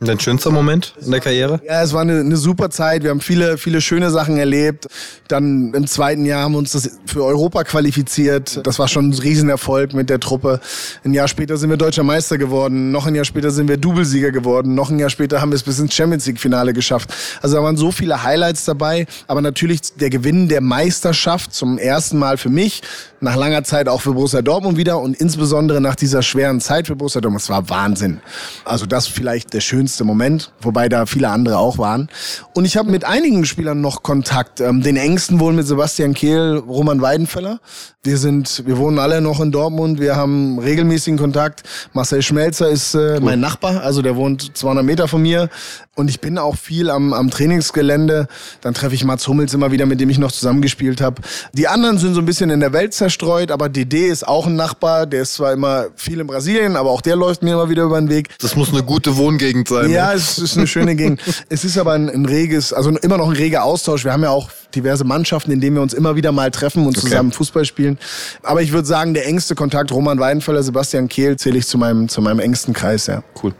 Dein 0.00 0.20
schönster 0.20 0.52
Moment 0.52 0.94
in 1.04 1.10
der 1.10 1.18
Karriere? 1.18 1.60
Ja, 1.66 1.82
es 1.82 1.92
war 1.92 2.02
eine, 2.02 2.20
eine 2.20 2.36
super 2.36 2.70
Zeit. 2.70 3.02
Wir 3.02 3.10
haben 3.10 3.20
viele, 3.20 3.58
viele 3.58 3.80
schöne 3.80 4.12
Sachen 4.12 4.36
erlebt. 4.36 4.86
Dann 5.26 5.74
im 5.74 5.88
zweiten 5.88 6.24
Jahr 6.24 6.42
haben 6.42 6.52
wir 6.52 6.58
uns 6.58 6.70
das 6.70 6.98
für 7.04 7.24
Europa 7.24 7.64
qualifiziert. 7.64 8.64
Das 8.64 8.78
war 8.78 8.86
schon 8.86 9.08
ein 9.08 9.12
Riesenerfolg 9.12 9.94
mit 9.94 10.08
der 10.08 10.20
Truppe. 10.20 10.60
Ein 11.04 11.14
Jahr 11.14 11.26
später 11.26 11.56
sind 11.56 11.70
wir 11.70 11.76
deutscher 11.76 12.04
Meister 12.04 12.38
geworden. 12.38 12.92
Noch 12.92 13.06
ein 13.06 13.16
Jahr 13.16 13.24
später 13.24 13.50
sind 13.50 13.66
wir 13.66 13.76
Doublesieger 13.76 14.30
geworden. 14.30 14.76
Noch 14.76 14.90
ein 14.90 15.00
Jahr 15.00 15.10
später 15.10 15.40
haben 15.40 15.50
wir 15.50 15.56
es 15.56 15.64
bis 15.64 15.80
ins 15.80 15.92
Champions 15.92 16.26
League 16.26 16.38
Finale 16.38 16.72
geschafft. 16.72 17.12
Also 17.42 17.56
da 17.56 17.64
waren 17.64 17.76
so 17.76 17.90
viele 17.90 18.22
Highlights 18.22 18.66
dabei. 18.66 19.08
Aber 19.26 19.40
natürlich 19.40 19.80
der 19.94 20.10
Gewinn 20.10 20.48
der 20.48 20.60
Meisterschaft 20.60 21.52
zum 21.52 21.76
ersten 21.76 22.18
Mal 22.18 22.38
für 22.38 22.50
mich. 22.50 22.82
Nach 23.20 23.34
langer 23.34 23.64
Zeit 23.64 23.88
auch 23.88 24.00
für 24.00 24.12
Borussia 24.12 24.42
Dortmund 24.42 24.78
wieder 24.78 25.00
und 25.00 25.16
insbesondere 25.16 25.80
nach 25.80 25.96
dieser 25.96 26.22
schweren 26.22 26.60
Zeit 26.60 26.86
für 26.86 26.94
Borussia 26.94 27.20
Dortmund. 27.20 27.42
Es 27.42 27.50
war 27.50 27.68
Wahnsinn. 27.68 28.20
Also 28.64 28.86
das 28.86 29.08
vielleicht 29.08 29.54
der 29.54 29.60
schönste 29.60 29.87
schönste 29.88 30.04
Moment, 30.04 30.52
wobei 30.60 30.90
da 30.90 31.06
viele 31.06 31.30
andere 31.30 31.56
auch 31.56 31.78
waren. 31.78 32.08
Und 32.52 32.66
ich 32.66 32.76
habe 32.76 32.90
mit 32.90 33.06
einigen 33.06 33.46
Spielern 33.46 33.80
noch 33.80 34.02
Kontakt. 34.02 34.60
Ähm, 34.60 34.82
den 34.82 34.96
engsten 34.96 35.40
wohl 35.40 35.54
mit 35.54 35.66
Sebastian 35.66 36.12
Kehl, 36.12 36.62
Roman 36.68 37.00
Weidenfeller. 37.00 37.58
Wir 38.02 38.18
sind, 38.18 38.64
wir 38.66 38.76
wohnen 38.78 38.98
alle 38.98 39.20
noch 39.20 39.40
in 39.40 39.50
Dortmund. 39.50 39.98
Wir 39.98 40.14
haben 40.14 40.58
regelmäßigen 40.58 41.18
Kontakt. 41.18 41.62
Marcel 41.94 42.22
Schmelzer 42.22 42.68
ist 42.68 42.94
äh, 42.94 42.98
cool. 42.98 43.20
mein 43.20 43.40
Nachbar, 43.40 43.82
also 43.82 44.02
der 44.02 44.14
wohnt 44.16 44.56
200 44.56 44.84
Meter 44.84 45.08
von 45.08 45.22
mir. 45.22 45.48
Und 45.96 46.08
ich 46.08 46.20
bin 46.20 46.38
auch 46.38 46.56
viel 46.56 46.90
am, 46.90 47.12
am 47.12 47.28
Trainingsgelände. 47.28 48.28
Dann 48.60 48.72
treffe 48.72 48.94
ich 48.94 49.04
Mats 49.04 49.26
Hummels 49.26 49.52
immer 49.52 49.72
wieder, 49.72 49.84
mit 49.84 50.00
dem 50.00 50.08
ich 50.10 50.18
noch 50.18 50.30
zusammengespielt 50.30 51.00
habe. 51.00 51.22
Die 51.54 51.66
anderen 51.66 51.98
sind 51.98 52.14
so 52.14 52.20
ein 52.20 52.24
bisschen 52.24 52.50
in 52.50 52.60
der 52.60 52.72
Welt 52.72 52.94
zerstreut, 52.94 53.50
aber 53.50 53.68
DD 53.68 54.06
ist 54.06 54.26
auch 54.26 54.46
ein 54.46 54.54
Nachbar. 54.54 55.06
Der 55.06 55.22
ist 55.22 55.34
zwar 55.34 55.52
immer 55.52 55.86
viel 55.96 56.20
in 56.20 56.26
Brasilien, 56.28 56.76
aber 56.76 56.90
auch 56.90 57.00
der 57.00 57.16
läuft 57.16 57.42
mir 57.42 57.54
immer 57.54 57.68
wieder 57.68 57.82
über 57.82 58.00
den 58.00 58.10
Weg. 58.10 58.28
Das 58.38 58.54
muss 58.54 58.72
eine 58.72 58.84
gute 58.84 59.16
Wohngegend 59.16 59.66
sein. 59.66 59.77
Ja, 59.86 60.08
ne? 60.08 60.14
es 60.14 60.38
ist 60.38 60.56
eine 60.56 60.66
schöne 60.66 60.96
Gegend. 60.96 61.20
es 61.48 61.64
ist 61.64 61.78
aber 61.78 61.92
ein, 61.92 62.08
ein, 62.08 62.26
reges, 62.26 62.72
also 62.72 62.90
immer 62.90 63.18
noch 63.18 63.28
ein 63.28 63.36
reger 63.36 63.64
Austausch. 63.64 64.04
Wir 64.04 64.12
haben 64.12 64.22
ja 64.22 64.30
auch 64.30 64.50
diverse 64.74 65.04
Mannschaften, 65.04 65.50
in 65.50 65.60
denen 65.60 65.76
wir 65.76 65.82
uns 65.82 65.94
immer 65.94 66.16
wieder 66.16 66.32
mal 66.32 66.50
treffen 66.50 66.86
und 66.86 66.96
okay. 66.96 67.08
zusammen 67.08 67.32
Fußball 67.32 67.64
spielen. 67.64 67.98
Aber 68.42 68.62
ich 68.62 68.72
würde 68.72 68.86
sagen, 68.86 69.14
der 69.14 69.26
engste 69.26 69.54
Kontakt, 69.54 69.92
Roman 69.92 70.18
Weidenfeller, 70.18 70.62
Sebastian 70.62 71.08
Kehl, 71.08 71.36
zähle 71.36 71.58
ich 71.58 71.66
zu 71.66 71.78
meinem, 71.78 72.08
zu 72.08 72.20
meinem 72.20 72.40
engsten 72.40 72.74
Kreis, 72.74 73.06
ja. 73.06 73.22
Cool. 73.42 73.54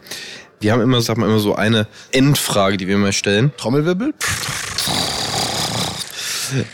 Wir 0.60 0.72
haben 0.72 0.82
immer, 0.82 1.00
sag 1.00 1.16
mal, 1.18 1.26
immer 1.26 1.38
so 1.38 1.54
eine 1.54 1.86
Endfrage, 2.10 2.76
die 2.76 2.88
wir 2.88 2.96
immer 2.96 3.12
stellen. 3.12 3.52
Trommelwirbel? 3.56 4.12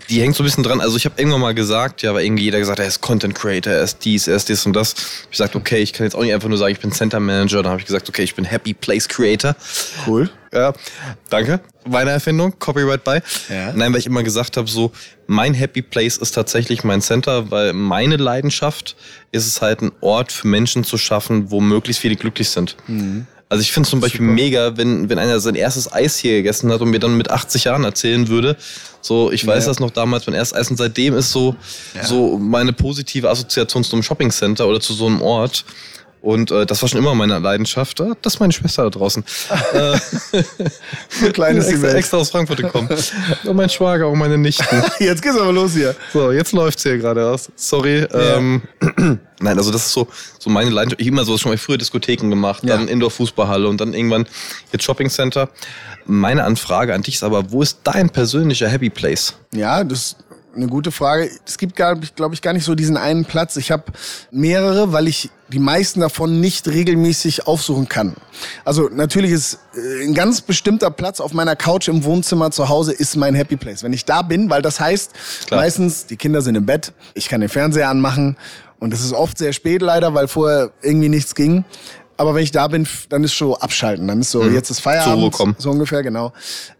Die 0.09 0.21
hängt 0.21 0.35
so 0.35 0.43
ein 0.43 0.47
bisschen 0.47 0.65
dran. 0.65 0.81
Also 0.81 0.97
ich 0.97 1.05
habe 1.05 1.15
irgendwann 1.19 1.41
mal 1.41 1.55
gesagt, 1.55 2.03
ja, 2.03 2.15
weil 2.15 2.25
irgendwie 2.25 2.45
jeder 2.45 2.59
gesagt, 2.59 2.79
er 2.79 2.87
ist 2.87 3.01
Content 3.01 3.35
Creator, 3.35 3.73
er 3.73 3.83
ist 3.83 4.05
dies, 4.05 4.27
er 4.29 4.37
ist 4.37 4.51
das 4.51 4.67
und 4.67 4.75
das. 4.75 4.95
Ich 5.31 5.39
sagte, 5.39 5.59
okay, 5.59 5.79
ich 5.79 5.93
kann 5.93 6.05
jetzt 6.05 6.15
auch 6.15 6.23
nicht 6.23 6.35
einfach 6.35 6.49
nur 6.49 6.59
sagen, 6.59 6.73
ich 6.73 6.81
bin 6.81 6.93
Center 6.93 7.21
Manager. 7.21 7.63
Dann 7.63 7.73
habe 7.73 7.81
ich 7.81 7.87
gesagt, 7.87 8.09
okay, 8.09 8.23
ich 8.23 8.35
bin 8.35 8.45
Happy 8.45 8.75
Place 8.75 9.09
Creator. 9.09 9.57
Cool. 10.07 10.31
Ja, 10.53 10.73
danke. 11.31 11.61
Meine 11.87 12.11
Erfindung, 12.11 12.59
Copyright 12.59 13.03
by. 13.03 13.19
Ja. 13.49 13.73
Nein, 13.75 13.93
weil 13.93 13.99
ich 13.99 14.07
immer 14.07 14.23
gesagt 14.23 14.57
habe, 14.57 14.69
so 14.69 14.93
mein 15.27 15.53
Happy 15.53 15.83
Place 15.83 16.17
ist 16.17 16.33
tatsächlich 16.33 16.85
mein 16.85 17.03
Center, 17.03 17.51
weil 17.51 17.73
meine 17.73 18.17
Leidenschaft 18.17 18.95
ist 19.33 19.47
es 19.47 19.61
halt 19.61 19.83
ein 19.83 19.91
Ort 20.01 20.31
für 20.31 20.47
Menschen 20.47 20.85
zu 20.85 20.97
schaffen, 20.97 21.51
wo 21.51 21.61
möglichst 21.61 22.01
viele 22.01 22.15
glücklich 22.17 22.51
sind. 22.51 22.77
Mhm. 22.87 23.27
Also 23.55 23.63
ich 23.63 23.71
finde 23.71 23.87
es 23.87 23.91
zum 23.91 24.01
Beispiel 24.01 24.21
Super. 24.21 24.33
mega, 24.33 24.77
wenn, 24.77 25.09
wenn 25.09 25.17
einer 25.17 25.39
sein 25.39 25.55
erstes 25.55 25.93
Eis 25.93 26.19
hier 26.19 26.33
gegessen 26.33 26.73
hat 26.73 26.81
und 26.81 26.91
mir 26.91 26.99
dann 26.99 27.17
mit 27.17 27.31
80 27.31 27.63
Jahren 27.63 27.85
erzählen 27.85 28.27
würde, 28.27 28.57
so, 29.01 29.31
ich 29.31 29.47
weiß 29.47 29.63
ja. 29.63 29.71
das 29.71 29.79
noch 29.79 29.93
damals, 29.93 30.27
mein 30.27 30.35
erstes 30.35 30.59
Eis 30.59 30.71
und 30.73 30.77
seitdem 30.77 31.15
ist 31.15 31.31
so, 31.31 31.55
ja. 31.95 32.05
so 32.05 32.37
meine 32.37 32.73
positive 32.73 33.31
Assoziation 33.31 33.85
zu 33.85 33.93
einem 33.93 34.03
Shoppingcenter 34.03 34.67
oder 34.67 34.81
zu 34.81 34.93
so 34.93 35.07
einem 35.07 35.23
Ort. 35.23 35.65
Und 36.25 36.51
äh, 36.51 36.65
das 36.65 36.81
war 36.81 36.89
schon 36.89 36.99
immer 36.99 37.15
meine 37.15 37.39
Leidenschaft. 37.39 38.01
Ah, 38.01 38.15
das 38.23 38.35
ist 38.35 38.41
meine 38.41 38.51
Schwester 38.51 38.85
da 38.85 38.89
draußen. 38.89 39.23
äh, 39.75 39.99
Kleines 41.33 41.69
extra, 41.69 41.89
extra 41.89 42.17
aus 42.17 42.31
Frankfurt 42.31 42.63
gekommen. 42.63 42.89
Und 43.45 43.57
mein 43.57 43.69
Schwager 43.69 44.09
und 44.09 44.19
meine 44.19 44.39
Nichten. 44.39 44.83
Jetzt 45.01 45.21
geht's 45.21 45.37
aber 45.37 45.53
los 45.53 45.75
hier. 45.75 45.95
So, 46.15 46.33
jetzt 46.33 46.53
läuft's 46.53 46.83
hier 46.83 46.97
gerade 46.97 47.27
aus. 47.29 47.51
Sorry. 47.57 48.07
Ja. 48.11 48.37
Ähm, 48.37 48.63
Nein, 49.41 49.59
also 49.59 49.71
das 49.71 49.85
ist 49.85 49.93
so, 49.93 50.09
so 50.39 50.49
meine 50.49 50.71
Leidenschaft. 50.71 51.03
Ich 51.03 51.09
habe 51.09 51.15
immer 51.15 51.25
so 51.27 51.37
schon 51.37 51.53
mal 51.53 51.59
früher 51.59 51.77
Diskotheken 51.77 52.31
gemacht, 52.31 52.65
ja. 52.65 52.75
dann 52.75 52.89
Indoor-Fußballhalle 52.89 53.69
und 53.69 53.79
dann 53.81 53.93
irgendwann 53.93 54.27
jetzt 54.73 54.85
Shopping 54.85 55.11
Center. 55.11 55.51
Meine 56.07 56.45
Anfrage 56.45 56.95
an 56.95 57.03
dich 57.03 57.17
ist 57.17 57.23
aber, 57.23 57.53
wo 57.53 57.61
ist 57.61 57.81
dein 57.85 58.09
persönlicher 58.09 58.69
Happy 58.69 58.89
Place? 58.89 59.35
Ja, 59.53 59.85
das 59.85 60.17
eine 60.57 60.67
gute 60.67 60.91
Frage. 60.91 61.31
Es 61.47 61.59
gibt, 61.59 61.77
glaube 61.77 62.05
ich, 62.33 62.43
gar 62.43 62.53
nicht 62.53 62.65
so 62.65 62.75
diesen 62.75 62.97
einen 62.97 63.25
Platz. 63.25 63.57
Ich 63.57 63.71
habe 63.71 63.85
mehrere, 64.31 64.93
weil 64.93 65.09
ich 65.09 65.31
die 65.49 65.59
meisten 65.59 66.01
davon 66.01 66.41
nicht 66.41 66.69
regelmäßig 66.69 67.47
aufsuchen 67.47 67.89
kann. 67.89 68.15
Also 68.65 68.89
natürlich 68.89 69.31
ist 69.31 69.59
äh, 69.75 70.05
ein 70.05 70.15
ganz 70.15 70.41
bestimmter 70.41 70.91
Platz 70.91 71.21
auf 71.21 71.33
meiner 71.33 71.55
Couch 71.55 71.89
im 71.89 72.05
Wohnzimmer 72.05 72.51
zu 72.51 72.69
Hause 72.69 72.93
ist 72.93 73.17
mein 73.17 73.35
Happy 73.35 73.57
Place. 73.57 73.83
Wenn 73.83 73.93
ich 73.93 74.05
da 74.05 74.23
bin, 74.23 74.51
weil 74.51 74.63
das 74.63 74.81
heißt, 74.81 75.13
Klar. 75.47 75.61
meistens 75.61 76.07
die 76.07 76.17
Kinder 76.17 76.43
sind 76.43 76.55
im 76.55 76.67
Bett, 76.67 76.93
ich 77.15 77.29
kann 77.29 77.41
den 77.41 77.51
Fernseher 77.51 77.89
anmachen 77.89 78.37
und 78.81 78.93
es 78.93 79.05
ist 79.05 79.13
oft 79.13 79.39
sehr 79.39 79.53
spät 79.53 79.83
leider, 79.83 80.15
weil 80.15 80.29
vorher 80.29 80.71
irgendwie 80.83 81.09
nichts 81.09 81.35
ging. 81.35 81.65
Aber 82.17 82.35
wenn 82.35 82.43
ich 82.43 82.53
da 82.53 82.69
bin, 82.69 82.87
dann 83.09 83.25
ist 83.25 83.35
schon 83.35 83.55
abschalten. 83.55 84.07
Dann 84.09 84.21
ist 84.21 84.31
so, 84.31 84.43
mhm. 84.43 84.55
jetzt 84.55 84.71
ist 84.71 84.81
Feierabend. 84.81 85.35
So 85.59 85.71
ungefähr, 85.71 86.03
genau. 86.03 86.33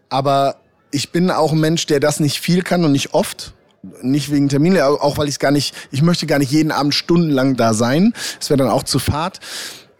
Aber 0.09 0.55
ich 0.91 1.11
bin 1.11 1.29
auch 1.29 1.51
ein 1.51 1.59
Mensch, 1.59 1.85
der 1.87 1.99
das 1.99 2.19
nicht 2.19 2.39
viel 2.39 2.61
kann 2.61 2.85
und 2.85 2.91
nicht 2.93 3.13
oft 3.13 3.53
nicht 4.01 4.31
wegen 4.31 4.49
Termine, 4.49 4.85
auch 4.85 5.17
weil 5.17 5.27
ich 5.27 5.35
es 5.35 5.39
gar 5.39 5.51
nicht, 5.51 5.75
ich 5.91 6.01
möchte 6.01 6.25
gar 6.25 6.39
nicht 6.39 6.51
jeden 6.51 6.71
Abend 6.71 6.93
stundenlang 6.93 7.55
da 7.55 7.73
sein. 7.73 8.13
Das 8.39 8.49
wäre 8.49 8.57
dann 8.57 8.69
auch 8.69 8.83
zu 8.83 8.99
fad. 8.99 9.39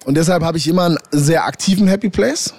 Und 0.05 0.15
deshalb 0.15 0.43
habe 0.43 0.57
ich 0.57 0.67
immer 0.67 0.85
einen 0.85 0.97
sehr 1.11 1.45
aktiven 1.45 1.87
Happy 1.87 2.09
Place. 2.09 2.53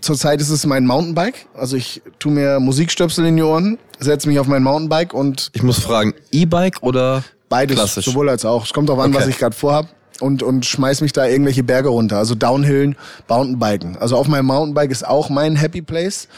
Zurzeit 0.00 0.40
ist 0.40 0.50
es 0.50 0.66
mein 0.66 0.84
Mountainbike. 0.84 1.46
Also 1.54 1.76
ich 1.76 2.02
tue 2.18 2.32
mir 2.32 2.60
Musikstöpsel 2.60 3.24
in 3.26 3.36
die 3.36 3.42
Ohren, 3.42 3.78
setze 4.00 4.28
mich 4.28 4.38
auf 4.38 4.46
mein 4.48 4.62
Mountainbike 4.62 5.14
und. 5.14 5.50
Ich 5.52 5.62
muss 5.62 5.78
fragen, 5.78 6.14
E-Bike 6.32 6.82
oder 6.82 7.22
beides? 7.48 7.76
Klassisch? 7.76 8.04
Sowohl 8.04 8.28
als 8.28 8.44
auch. 8.44 8.64
Es 8.64 8.72
kommt 8.72 8.90
auch 8.90 8.98
an, 8.98 9.10
okay. 9.10 9.20
was 9.20 9.28
ich 9.28 9.38
gerade 9.38 9.54
vorhab. 9.54 9.86
Und, 10.20 10.42
und 10.42 10.66
schmeiß 10.66 11.00
mich 11.00 11.12
da 11.12 11.26
irgendwelche 11.26 11.64
Berge 11.64 11.88
runter. 11.88 12.18
Also 12.18 12.34
Downhillen, 12.34 12.96
Mountainbiken. 13.28 13.96
Also 13.96 14.16
auf 14.16 14.28
meinem 14.28 14.46
Mountainbike 14.46 14.90
ist 14.90 15.06
auch 15.06 15.30
mein 15.30 15.56
Happy 15.56 15.82
Place. 15.82 16.28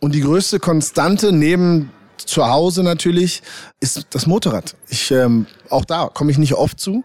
Und 0.00 0.14
die 0.14 0.20
größte 0.20 0.58
Konstante 0.58 1.32
neben 1.32 1.90
zu 2.20 2.46
Hause 2.46 2.82
natürlich 2.82 3.42
ist 3.80 4.06
das 4.10 4.26
Motorrad. 4.26 4.74
Ich 4.88 5.10
ähm, 5.10 5.46
auch 5.70 5.84
da 5.84 6.08
komme 6.12 6.30
ich 6.30 6.38
nicht 6.38 6.54
oft 6.54 6.80
zu, 6.80 7.04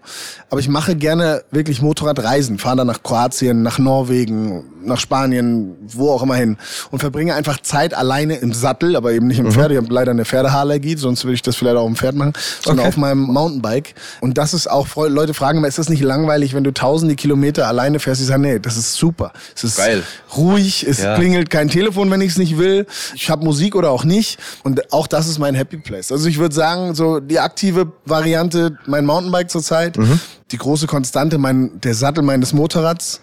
aber 0.50 0.60
ich 0.60 0.68
mache 0.68 0.96
gerne 0.96 1.44
wirklich 1.52 1.82
Motorradreisen, 1.82 2.60
fahre 2.60 2.78
dann 2.78 2.88
nach 2.88 3.04
Kroatien, 3.04 3.64
nach 3.64 3.80
Norwegen, 3.80 4.64
nach 4.86 5.00
Spanien, 5.00 5.76
wo 5.88 6.12
auch 6.12 6.24
immer 6.24 6.36
hin 6.36 6.58
und 6.92 7.00
verbringe 7.00 7.34
einfach 7.34 7.60
Zeit 7.62 7.94
alleine 7.94 8.36
im 8.36 8.54
Sattel, 8.54 8.96
aber 8.96 9.12
eben 9.12 9.28
nicht 9.28 9.40
im 9.40 9.46
mhm. 9.46 9.52
Pferd. 9.52 9.72
Ich 9.72 9.78
habe 9.78 9.92
leider 9.92 10.12
eine 10.12 10.26
Pferdehaarallergie, 10.26 10.96
sonst 10.98 11.24
würde 11.24 11.36
ich 11.36 11.42
das 11.42 11.56
vielleicht 11.56 11.78
auch 11.78 11.88
im 11.88 11.96
Pferd 11.96 12.16
machen, 12.16 12.34
sondern 12.62 12.86
okay. 12.86 12.90
auf 12.90 12.98
meinem 12.98 13.22
Mountainbike. 13.22 13.96
Und 14.22 14.38
das 14.38 14.54
ist 14.54 14.70
auch, 14.70 14.88
Leute 14.96 15.34
fragen 15.34 15.60
immer, 15.60 15.68
ist 15.68 15.80
das 15.80 15.90
nicht 15.90 16.04
langweilig, 16.04 16.54
wenn 16.54 16.64
du 16.64 16.72
tausende 16.72 17.16
Kilometer 17.16 17.68
alleine 17.68 18.00
fährst? 18.00 18.22
Ich 18.22 18.28
sage, 18.28 18.42
nee, 18.42 18.60
das 18.60 18.78
ist 18.78 18.94
super. 18.94 19.32
Es 19.56 19.64
ist 19.64 19.78
Geil. 19.78 20.04
ruhig, 20.36 20.86
es 20.88 21.02
ja. 21.02 21.16
klingelt 21.16 21.50
kein 21.50 21.70
Telefon, 21.70 22.10
wenn 22.12 22.22
ich 22.22 22.32
es 22.32 22.38
nicht 22.38 22.58
will. 22.58 22.86
Ich 23.16 23.30
habe 23.30 23.44
Musik 23.44 23.76
oder 23.76 23.92
auch 23.92 24.04
nicht. 24.04 24.40
Und 24.64 24.94
auch 24.94 25.08
das 25.08 25.28
ist 25.28 25.40
mein 25.40 25.56
Happy 25.56 25.78
Place. 25.78 26.12
Also 26.12 26.28
ich 26.28 26.38
würde 26.40 26.56
sagen, 26.56 26.96
so 26.96 27.20
die 27.20 27.40
aktive 27.40 27.92
Variante, 28.06 28.55
mein 28.86 29.06
Mountainbike 29.06 29.50
zurzeit, 29.50 29.98
mhm. 29.98 30.20
die 30.52 30.58
große 30.58 30.88
Konstante, 30.88 31.38
mein, 31.38 31.80
der 31.82 31.96
Sattel 31.96 32.24
meines 32.24 32.54
Motorrads 32.54 33.22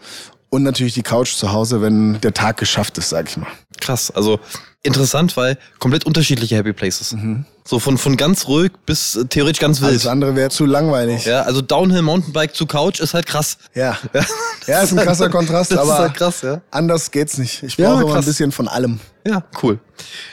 und 0.51 0.63
natürlich 0.63 0.95
die 0.95 1.03
Couch 1.03 1.35
zu 1.35 1.53
Hause, 1.53 1.81
wenn 1.81 2.21
der 2.21 2.35
Tag 2.35 2.59
geschafft 2.59 2.99
ist, 2.99 3.09
sag 3.09 3.29
ich 3.29 3.37
mal. 3.37 3.49
Krass, 3.81 4.11
also 4.11 4.39
interessant, 4.83 5.37
weil 5.37 5.59
komplett 5.79 6.05
unterschiedliche 6.05 6.57
Happy 6.57 6.73
Places. 6.73 7.13
Mhm. 7.13 7.45
So 7.65 7.79
von, 7.79 7.99
von 7.99 8.17
ganz 8.17 8.49
ruhig 8.49 8.73
bis 8.85 9.15
äh, 9.15 9.25
theoretisch 9.27 9.61
ganz 9.61 9.81
wild. 9.81 9.91
Alles 9.91 10.07
andere 10.07 10.35
wäre 10.35 10.51
zu 10.51 10.67
langweilig. 10.67 11.25
Ja, 11.25 11.43
also 11.43 11.63
Downhill 11.63 12.03
Mountainbike 12.03 12.55
zu 12.55 12.67
Couch 12.67 12.99
ist 12.99 13.15
halt 13.15 13.27
krass. 13.27 13.59
Ja. 13.75 13.97
Ja, 14.13 14.25
ja 14.67 14.81
ist 14.81 14.93
ein 14.93 15.05
krasser 15.05 15.29
Kontrast, 15.29 15.71
das 15.71 15.79
aber 15.79 15.93
ist 15.93 15.99
halt 15.99 16.15
krass, 16.15 16.43
ja. 16.43 16.61
anders 16.73 17.11
geht's 17.11 17.39
nicht. 17.39 17.63
Ich 17.63 17.77
brauche 17.77 17.95
ja, 17.95 18.01
immer 18.03 18.17
ein 18.17 18.25
bisschen 18.25 18.51
von 18.51 18.67
allem. 18.67 18.99
Ja, 19.25 19.45
cool. 19.63 19.79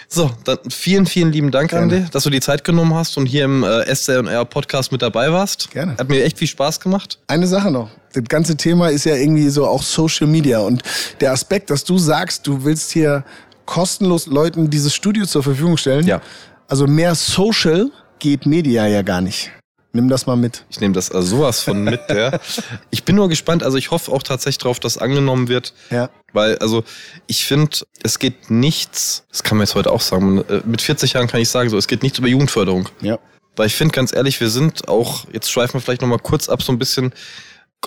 So, 0.08 0.32
dann 0.44 0.58
vielen, 0.70 1.06
vielen 1.06 1.32
lieben 1.32 1.52
Dank 1.52 1.70
Gerne. 1.70 1.84
an 1.84 1.90
dich, 1.90 2.10
dass 2.10 2.24
du 2.24 2.32
die 2.32 2.40
Zeit 2.40 2.64
genommen 2.64 2.96
hast 2.96 3.18
und 3.18 3.28
hier 3.28 3.46
im 3.46 3.64
äh, 3.64 3.94
SCR 3.94 4.46
Podcast 4.46 4.92
mit 4.92 5.04
dabei 5.04 5.32
warst. 5.32 5.70
Gerne. 5.70 5.96
Hat 5.98 6.10
mir 6.10 6.24
echt 6.24 6.40
viel 6.40 6.48
Spaß 6.48 6.80
gemacht. 6.80 7.20
Eine 7.28 7.46
Sache 7.46 7.70
noch. 7.70 7.92
Das 8.14 8.24
ganze 8.24 8.58
Thema 8.58 8.90
ist 8.90 9.06
ja 9.06 9.16
irgendwie 9.16 9.50
so 9.50 9.68
auch 9.68 9.84
Social 9.84 10.26
Media 10.26 10.60
und 10.60 10.82
der 11.22 11.32
Aspekt, 11.32 11.70
dass 11.70 11.84
du 11.84 12.00
sagst, 12.00 12.48
du 12.48 12.66
willst 12.66 12.90
hier 12.92 13.24
kostenlos 13.70 14.26
Leuten 14.26 14.72
dieses 14.72 14.96
Studio 14.96 15.28
zur 15.28 15.44
Verfügung 15.44 15.78
stellen. 15.78 16.08
Ja. 16.08 16.22
Also 16.68 16.88
mehr 16.88 17.14
Social 17.14 17.92
geht 18.18 18.48
Media 18.48 18.88
ja 18.88 19.04
gar 19.04 19.22
nicht. 19.22 19.52
Nimm 19.94 20.10
das 20.10 20.26
mal 20.26 20.36
mit. 20.36 20.66
Ich 20.70 20.82
nehme 20.82 20.96
das 20.96 21.12
also 21.12 21.38
sowas 21.38 21.62
von 21.62 21.84
mit, 21.84 22.02
ja. 22.10 22.40
Ich 22.90 23.04
bin 23.04 23.16
nur 23.16 23.30
gespannt, 23.30 23.62
also 23.62 23.78
ich 23.78 23.92
hoffe 23.92 24.12
auch 24.12 24.24
tatsächlich 24.24 24.58
darauf, 24.58 24.80
dass 24.80 24.98
angenommen 24.98 25.50
wird. 25.50 25.74
Ja. 25.92 26.10
Weil, 26.34 26.58
also, 26.58 26.84
ich 27.28 27.46
finde, 27.46 27.78
es 28.02 28.18
geht 28.18 28.50
nichts, 28.50 29.26
das 29.30 29.44
kann 29.44 29.58
man 29.58 29.66
jetzt 29.66 29.76
heute 29.76 29.92
auch 29.92 30.02
sagen, 30.02 30.44
äh, 30.50 30.62
mit 30.66 30.82
40 30.82 31.14
Jahren 31.14 31.28
kann 31.28 31.40
ich 31.40 31.50
sagen, 31.50 31.70
so, 31.70 31.78
es 31.78 31.88
geht 31.88 32.02
nichts 32.02 32.18
über 32.18 32.28
Jugendförderung. 32.28 32.90
Ja. 33.02 33.20
Weil 33.56 33.68
ich 33.68 33.76
finde, 33.76 33.94
ganz 33.94 34.16
ehrlich, 34.16 34.40
wir 34.40 34.50
sind 34.50 34.88
auch, 34.88 35.26
jetzt 35.32 35.52
schweifen 35.52 35.76
wir 35.76 35.82
vielleicht 35.82 36.02
nochmal 36.02 36.20
kurz 36.20 36.50
ab, 36.50 36.64
so 36.64 36.72
ein 36.72 36.80
bisschen, 36.80 37.14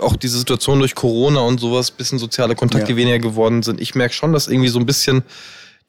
auch 0.01 0.16
diese 0.16 0.38
Situation 0.38 0.79
durch 0.79 0.95
Corona 0.95 1.40
und 1.40 1.59
sowas, 1.59 1.90
bisschen 1.90 2.21
soziale 2.21 2.55
Kontakte 2.55 2.92
ja. 2.92 2.97
weniger 2.97 3.18
geworden 3.18 3.64
sind. 3.64 3.81
Ich 3.81 3.97
merke 3.97 4.14
schon, 4.14 4.33
dass 4.33 4.47
irgendwie 4.47 4.68
so 4.68 4.79
ein 4.79 4.87
bisschen 4.87 5.25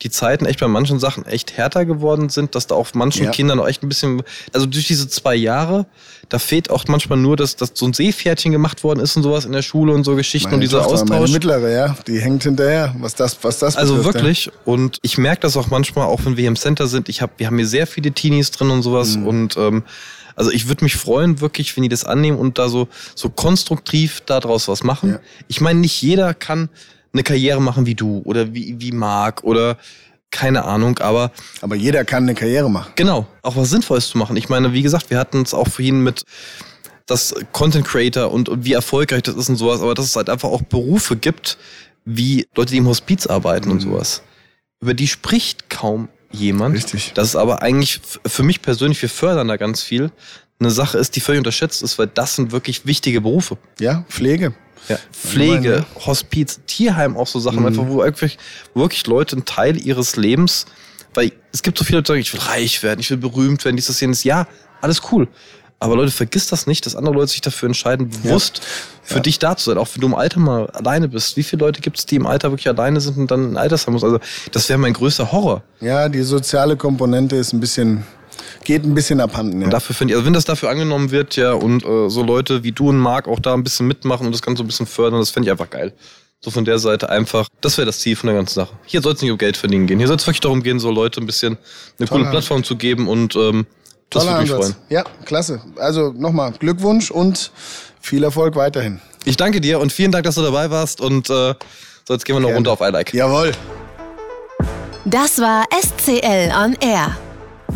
die 0.04 0.10
Zeiten 0.10 0.46
echt 0.46 0.60
bei 0.60 0.68
manchen 0.68 1.00
Sachen 1.00 1.26
echt 1.26 1.56
härter 1.58 1.86
geworden 1.86 2.30
sind, 2.30 2.56
dass 2.56 2.68
da 2.68 2.76
auch 2.76 2.94
manchen 2.94 3.26
ja. 3.26 3.32
Kindern 3.32 3.60
auch 3.60 3.68
echt 3.68 3.84
ein 3.84 3.90
bisschen, 3.90 4.22
also 4.52 4.66
durch 4.66 4.88
diese 4.88 5.08
zwei 5.08 5.36
Jahre, 5.36 5.86
da 6.30 6.40
fehlt 6.40 6.70
auch 6.70 6.86
manchmal 6.88 7.18
nur, 7.18 7.38
dass, 7.38 7.56
dass 7.56 7.72
so 7.74 7.86
ein 7.86 7.94
Seepferdchen 7.94 8.52
gemacht 8.52 8.84
worden 8.84 9.00
ist 9.00 9.16
und 9.16 9.24
sowas 9.24 9.46
in 9.46 9.54
der 9.54 9.62
Schule 9.62 9.94
und 9.94 10.04
so 10.04 10.16
Geschichten 10.16 10.48
meine 10.48 10.56
und 10.56 10.62
dieser 10.62 10.80
Tochter, 10.80 10.94
Austausch. 10.94 11.10
Meine 11.10 11.32
mittlere, 11.32 11.72
ja, 11.72 11.96
die 12.06 12.20
hängt 12.20 12.44
hinterher, 12.44 12.94
was 13.00 13.16
das, 13.16 13.38
was 13.42 13.60
das 13.60 13.78
Also 13.78 13.96
betrifft, 13.96 14.16
wirklich. 14.16 14.46
Ja. 14.46 14.52
Und 14.66 14.98
ich 15.02 15.18
merke 15.18 15.42
das 15.42 15.56
auch 15.56 15.70
manchmal, 15.70 16.06
auch 16.08 16.26
wenn 16.26 16.36
wir 16.36 16.42
hier 16.42 16.50
im 16.50 16.56
Center 16.56 16.88
sind. 16.88 17.08
Ich 17.08 17.22
hab, 17.22 17.40
wir 17.40 17.48
haben 17.48 17.58
hier 17.58 17.68
sehr 17.68 17.88
viele 17.88 18.12
Teenies 18.12 18.52
drin 18.52 18.70
und 18.72 18.82
sowas 18.84 19.16
mhm. 19.16 19.28
und 19.28 19.58
ähm, 19.58 19.84
also 20.36 20.52
ich 20.52 20.68
würde 20.68 20.84
mich 20.84 20.96
freuen, 20.96 21.42
wirklich, 21.42 21.76
wenn 21.78 21.84
die 21.84 21.90
das 21.90 22.04
annehmen 22.04 22.40
und 22.40 22.58
da 22.58 22.68
so, 22.68 22.88
so 23.16 23.30
konstruktiv 23.30 24.22
daraus 24.26 24.68
was 24.68 24.84
machen. 24.84 25.12
Ja. 25.12 25.20
Ich 25.48 25.62
meine, 25.62 25.80
nicht 25.80 26.02
jeder 26.02 26.34
kann 26.34 26.70
eine 27.14 27.24
Karriere 27.24 27.62
machen 27.62 27.86
wie 27.86 27.96
du 27.96 28.22
oder 28.26 28.54
wie, 28.54 28.76
wie 28.80 28.92
Marc 28.92 29.44
oder 29.44 29.78
keine 30.32 30.66
Ahnung, 30.66 30.98
aber. 31.00 31.32
Aber 31.62 31.76
jeder 31.76 32.04
kann 32.06 32.24
eine 32.24 32.34
Karriere 32.34 32.70
machen. 32.70 32.92
Genau, 32.96 33.28
auch 33.44 33.56
was 33.56 33.70
Sinnvolles 33.70 34.10
zu 34.10 34.18
machen. 34.18 34.36
Ich 34.36 34.50
meine, 34.50 34.74
wie 34.74 34.82
gesagt, 34.82 35.10
wir 35.12 35.20
hatten 35.20 35.44
es 35.44 35.54
auch 35.54 35.68
vorhin 35.68 36.02
mit 36.02 36.24
das 37.06 37.36
Content 37.52 37.86
Creator 37.86 38.32
und, 38.32 38.50
und 38.50 38.66
wie 38.66 38.74
erfolgreich 38.74 39.24
das 39.24 39.36
ist 39.36 39.50
und 39.50 39.58
sowas, 39.58 39.82
aber 39.82 39.94
dass 39.94 40.06
es 40.06 40.16
halt 40.16 40.30
einfach 40.30 40.50
auch 40.50 40.62
Berufe 40.64 41.16
gibt, 41.16 41.58
wie 42.06 42.48
Leute, 42.56 42.72
die 42.72 42.78
im 42.78 42.88
Hospiz 42.88 43.28
arbeiten 43.28 43.68
mhm. 43.68 43.74
und 43.74 43.80
sowas. 43.82 44.24
Über 44.82 44.94
die 44.94 45.08
spricht 45.08 45.70
kaum 45.70 46.10
jemand. 46.32 46.76
Richtig. 46.76 47.12
Das 47.14 47.30
ist 47.30 47.36
aber 47.36 47.62
eigentlich 47.62 48.02
für 48.26 48.44
mich 48.44 48.62
persönlich, 48.62 49.02
wir 49.02 49.10
fördern 49.10 49.48
da 49.48 49.58
ganz 49.58 49.84
viel. 49.84 50.12
Eine 50.64 50.72
Sache 50.72 50.98
ist, 50.98 51.16
die 51.16 51.20
völlig 51.20 51.40
unterschätzt 51.40 51.84
ist, 51.84 52.00
weil 52.00 52.08
das 52.08 52.36
sind 52.36 52.52
wirklich 52.52 52.86
wichtige 52.86 53.22
Berufe. 53.22 53.58
Ja, 53.80 54.06
Pflege. 54.10 54.54
Ja, 54.90 54.98
Pflege, 55.14 55.86
Hospiz, 56.06 56.60
Tierheim, 56.68 57.16
auch 57.16 57.28
so 57.28 57.40
Sachen, 57.40 57.60
mhm. 57.60 57.68
einfach, 57.68 57.88
wo 57.88 57.98
wirklich, 58.00 58.38
wirklich 58.74 59.08
Leute 59.08 59.38
einen 59.38 59.46
Teil 59.46 59.78
ihres 59.78 60.18
Lebens, 60.18 60.66
weil 61.14 61.32
es 61.54 61.64
gibt 61.64 61.78
so 61.78 61.86
viele 61.86 62.00
Leute, 62.00 62.14
die 62.14 62.22
sagen, 62.22 62.22
ich 62.22 62.34
will 62.34 62.42
reich 62.42 62.84
werden, 62.84 63.00
ich 63.00 63.10
will 63.10 63.18
berühmt 63.18 63.64
werden, 63.64 63.78
dieses, 63.78 64.00
jenes, 64.02 64.26
ja, 64.26 64.46
alles 64.82 65.02
cool. 65.12 65.30
Aber 65.84 65.98
Leute, 65.98 66.12
vergiss 66.12 66.48
das 66.48 66.66
nicht, 66.66 66.86
dass 66.86 66.96
andere 66.96 67.14
Leute 67.14 67.28
sich 67.28 67.42
dafür 67.42 67.68
entscheiden, 67.68 68.10
bewusst 68.10 68.60
ja. 68.60 68.64
für 69.04 69.16
ja. 69.16 69.20
dich 69.20 69.40
da 69.40 69.58
zu 69.58 69.70
sein. 69.70 69.78
Auch 69.78 69.90
wenn 69.94 70.00
du 70.00 70.08
im 70.08 70.16
Alter 70.16 70.40
mal 70.40 70.68
alleine 70.68 71.10
bist. 71.10 71.36
Wie 71.36 71.44
viele 71.44 71.66
Leute 71.66 71.82
gibt 71.82 72.00
es, 72.00 72.06
die 72.06 72.16
im 72.16 72.26
Alter 72.26 72.52
wirklich 72.52 72.70
alleine 72.70 73.02
sind 73.02 73.18
und 73.18 73.30
dann 73.30 73.52
ein 73.52 73.58
Altersheim 73.58 73.94
muss? 73.94 74.04
Also, 74.06 74.20
das 74.54 74.70
wäre 74.70 74.80
mein 74.80 74.94
größter 74.94 75.34
Horror. 75.34 75.62
Ja, 75.82 76.08
die 76.08 76.22
soziale 76.22 76.78
Komponente 76.78 77.36
ist 77.36 77.52
ein 77.52 77.60
bisschen 77.60 78.06
geht 78.64 78.84
ein 78.84 78.94
bisschen 78.94 79.20
abhanden. 79.20 79.60
Ja. 79.60 79.66
Und 79.66 79.72
dafür 79.72 79.96
finde 79.96 80.14
ich, 80.14 80.16
also 80.16 80.26
wenn 80.26 80.34
das 80.34 80.46
dafür 80.46 80.70
angenommen 80.70 81.12
wird, 81.12 81.36
ja, 81.36 81.54
und 81.54 81.84
äh, 81.84 82.10
so 82.10 82.24
Leute 82.24 82.64
wie 82.64 82.72
du 82.72 82.90
und 82.90 82.98
Marc 82.98 83.28
auch 83.28 83.40
da 83.40 83.54
ein 83.54 83.64
bisschen 83.64 83.88
mitmachen 83.88 84.26
und 84.26 84.32
das 84.34 84.42
Ganze 84.42 84.60
so 84.60 84.64
ein 84.64 84.68
bisschen 84.68 84.86
fördern, 84.86 85.20
das 85.20 85.30
finde 85.30 85.48
ich 85.48 85.52
einfach 85.52 85.70
geil. 85.70 85.94
So 86.42 86.52
von 86.52 86.66
der 86.66 86.78
Seite 86.78 87.10
einfach, 87.10 87.48
das 87.62 87.78
wäre 87.78 87.86
das 87.86 88.00
Ziel 88.00 88.18
von 88.18 88.28
der 88.28 88.36
ganzen 88.36 88.56
Sache. 88.56 88.74
Hier 88.86 89.02
soll 89.02 89.14
es 89.14 89.22
nicht 89.22 89.32
um 89.32 89.38
Geld 89.38 89.56
verdienen 89.56 89.88
gehen. 89.88 90.00
Hier 90.00 90.08
soll 90.08 90.18
es 90.18 90.28
wirklich 90.28 90.42
darum 90.42 90.62
gehen, 90.62 90.80
so 90.80 90.92
Leute 90.92 91.22
ein 91.22 91.26
bisschen 91.26 91.58
eine 91.98 92.08
Toller. 92.08 92.22
coole 92.22 92.32
Plattform 92.32 92.64
zu 92.64 92.76
geben 92.76 93.08
und 93.08 93.36
ähm, 93.36 93.66
das 94.10 94.26
würde 94.26 94.42
mich 94.42 94.52
freuen. 94.52 94.76
Ja, 94.90 95.04
klasse. 95.26 95.62
Also 95.78 96.12
nochmal 96.12 96.52
Glückwunsch 96.52 97.12
und 97.12 97.52
viel 98.02 98.24
Erfolg 98.24 98.56
weiterhin. 98.56 99.00
Ich 99.26 99.38
danke 99.38 99.62
dir 99.62 99.80
und 99.80 99.94
vielen 99.94 100.12
Dank, 100.12 100.26
dass 100.26 100.36
du 100.36 100.42
dabei 100.42 100.70
warst 100.70 101.00
und 101.00 101.30
äh, 101.30 101.56
so 102.06 102.14
jetzt 102.14 102.26
gehen 102.26 102.36
wir 102.36 102.42
noch 102.42 102.50
Gerne. 102.50 102.68
runter 102.68 102.72
auf 102.74 102.82
iLike. 102.82 103.16
Jawohl. 103.16 103.54
Das 105.06 105.40
war 105.40 105.66
SCL 105.72 106.52
on 106.56 106.76
Air. 106.82 107.18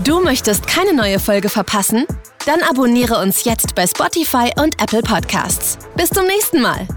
Du 0.04 0.22
möchtest 0.22 0.68
keine 0.68 0.94
neue 0.94 1.20
Folge 1.20 1.50
verpassen? 1.50 2.06
Dann 2.46 2.62
abonniere 2.62 3.20
uns 3.20 3.44
jetzt 3.44 3.76
bei 3.76 3.86
Spotify 3.86 4.52
und 4.62 4.82
Apple 4.82 5.02
Podcasts. 5.02 5.78
Bis 5.96 6.10
zum 6.10 6.26
nächsten 6.26 6.62
Mal. 6.62 6.88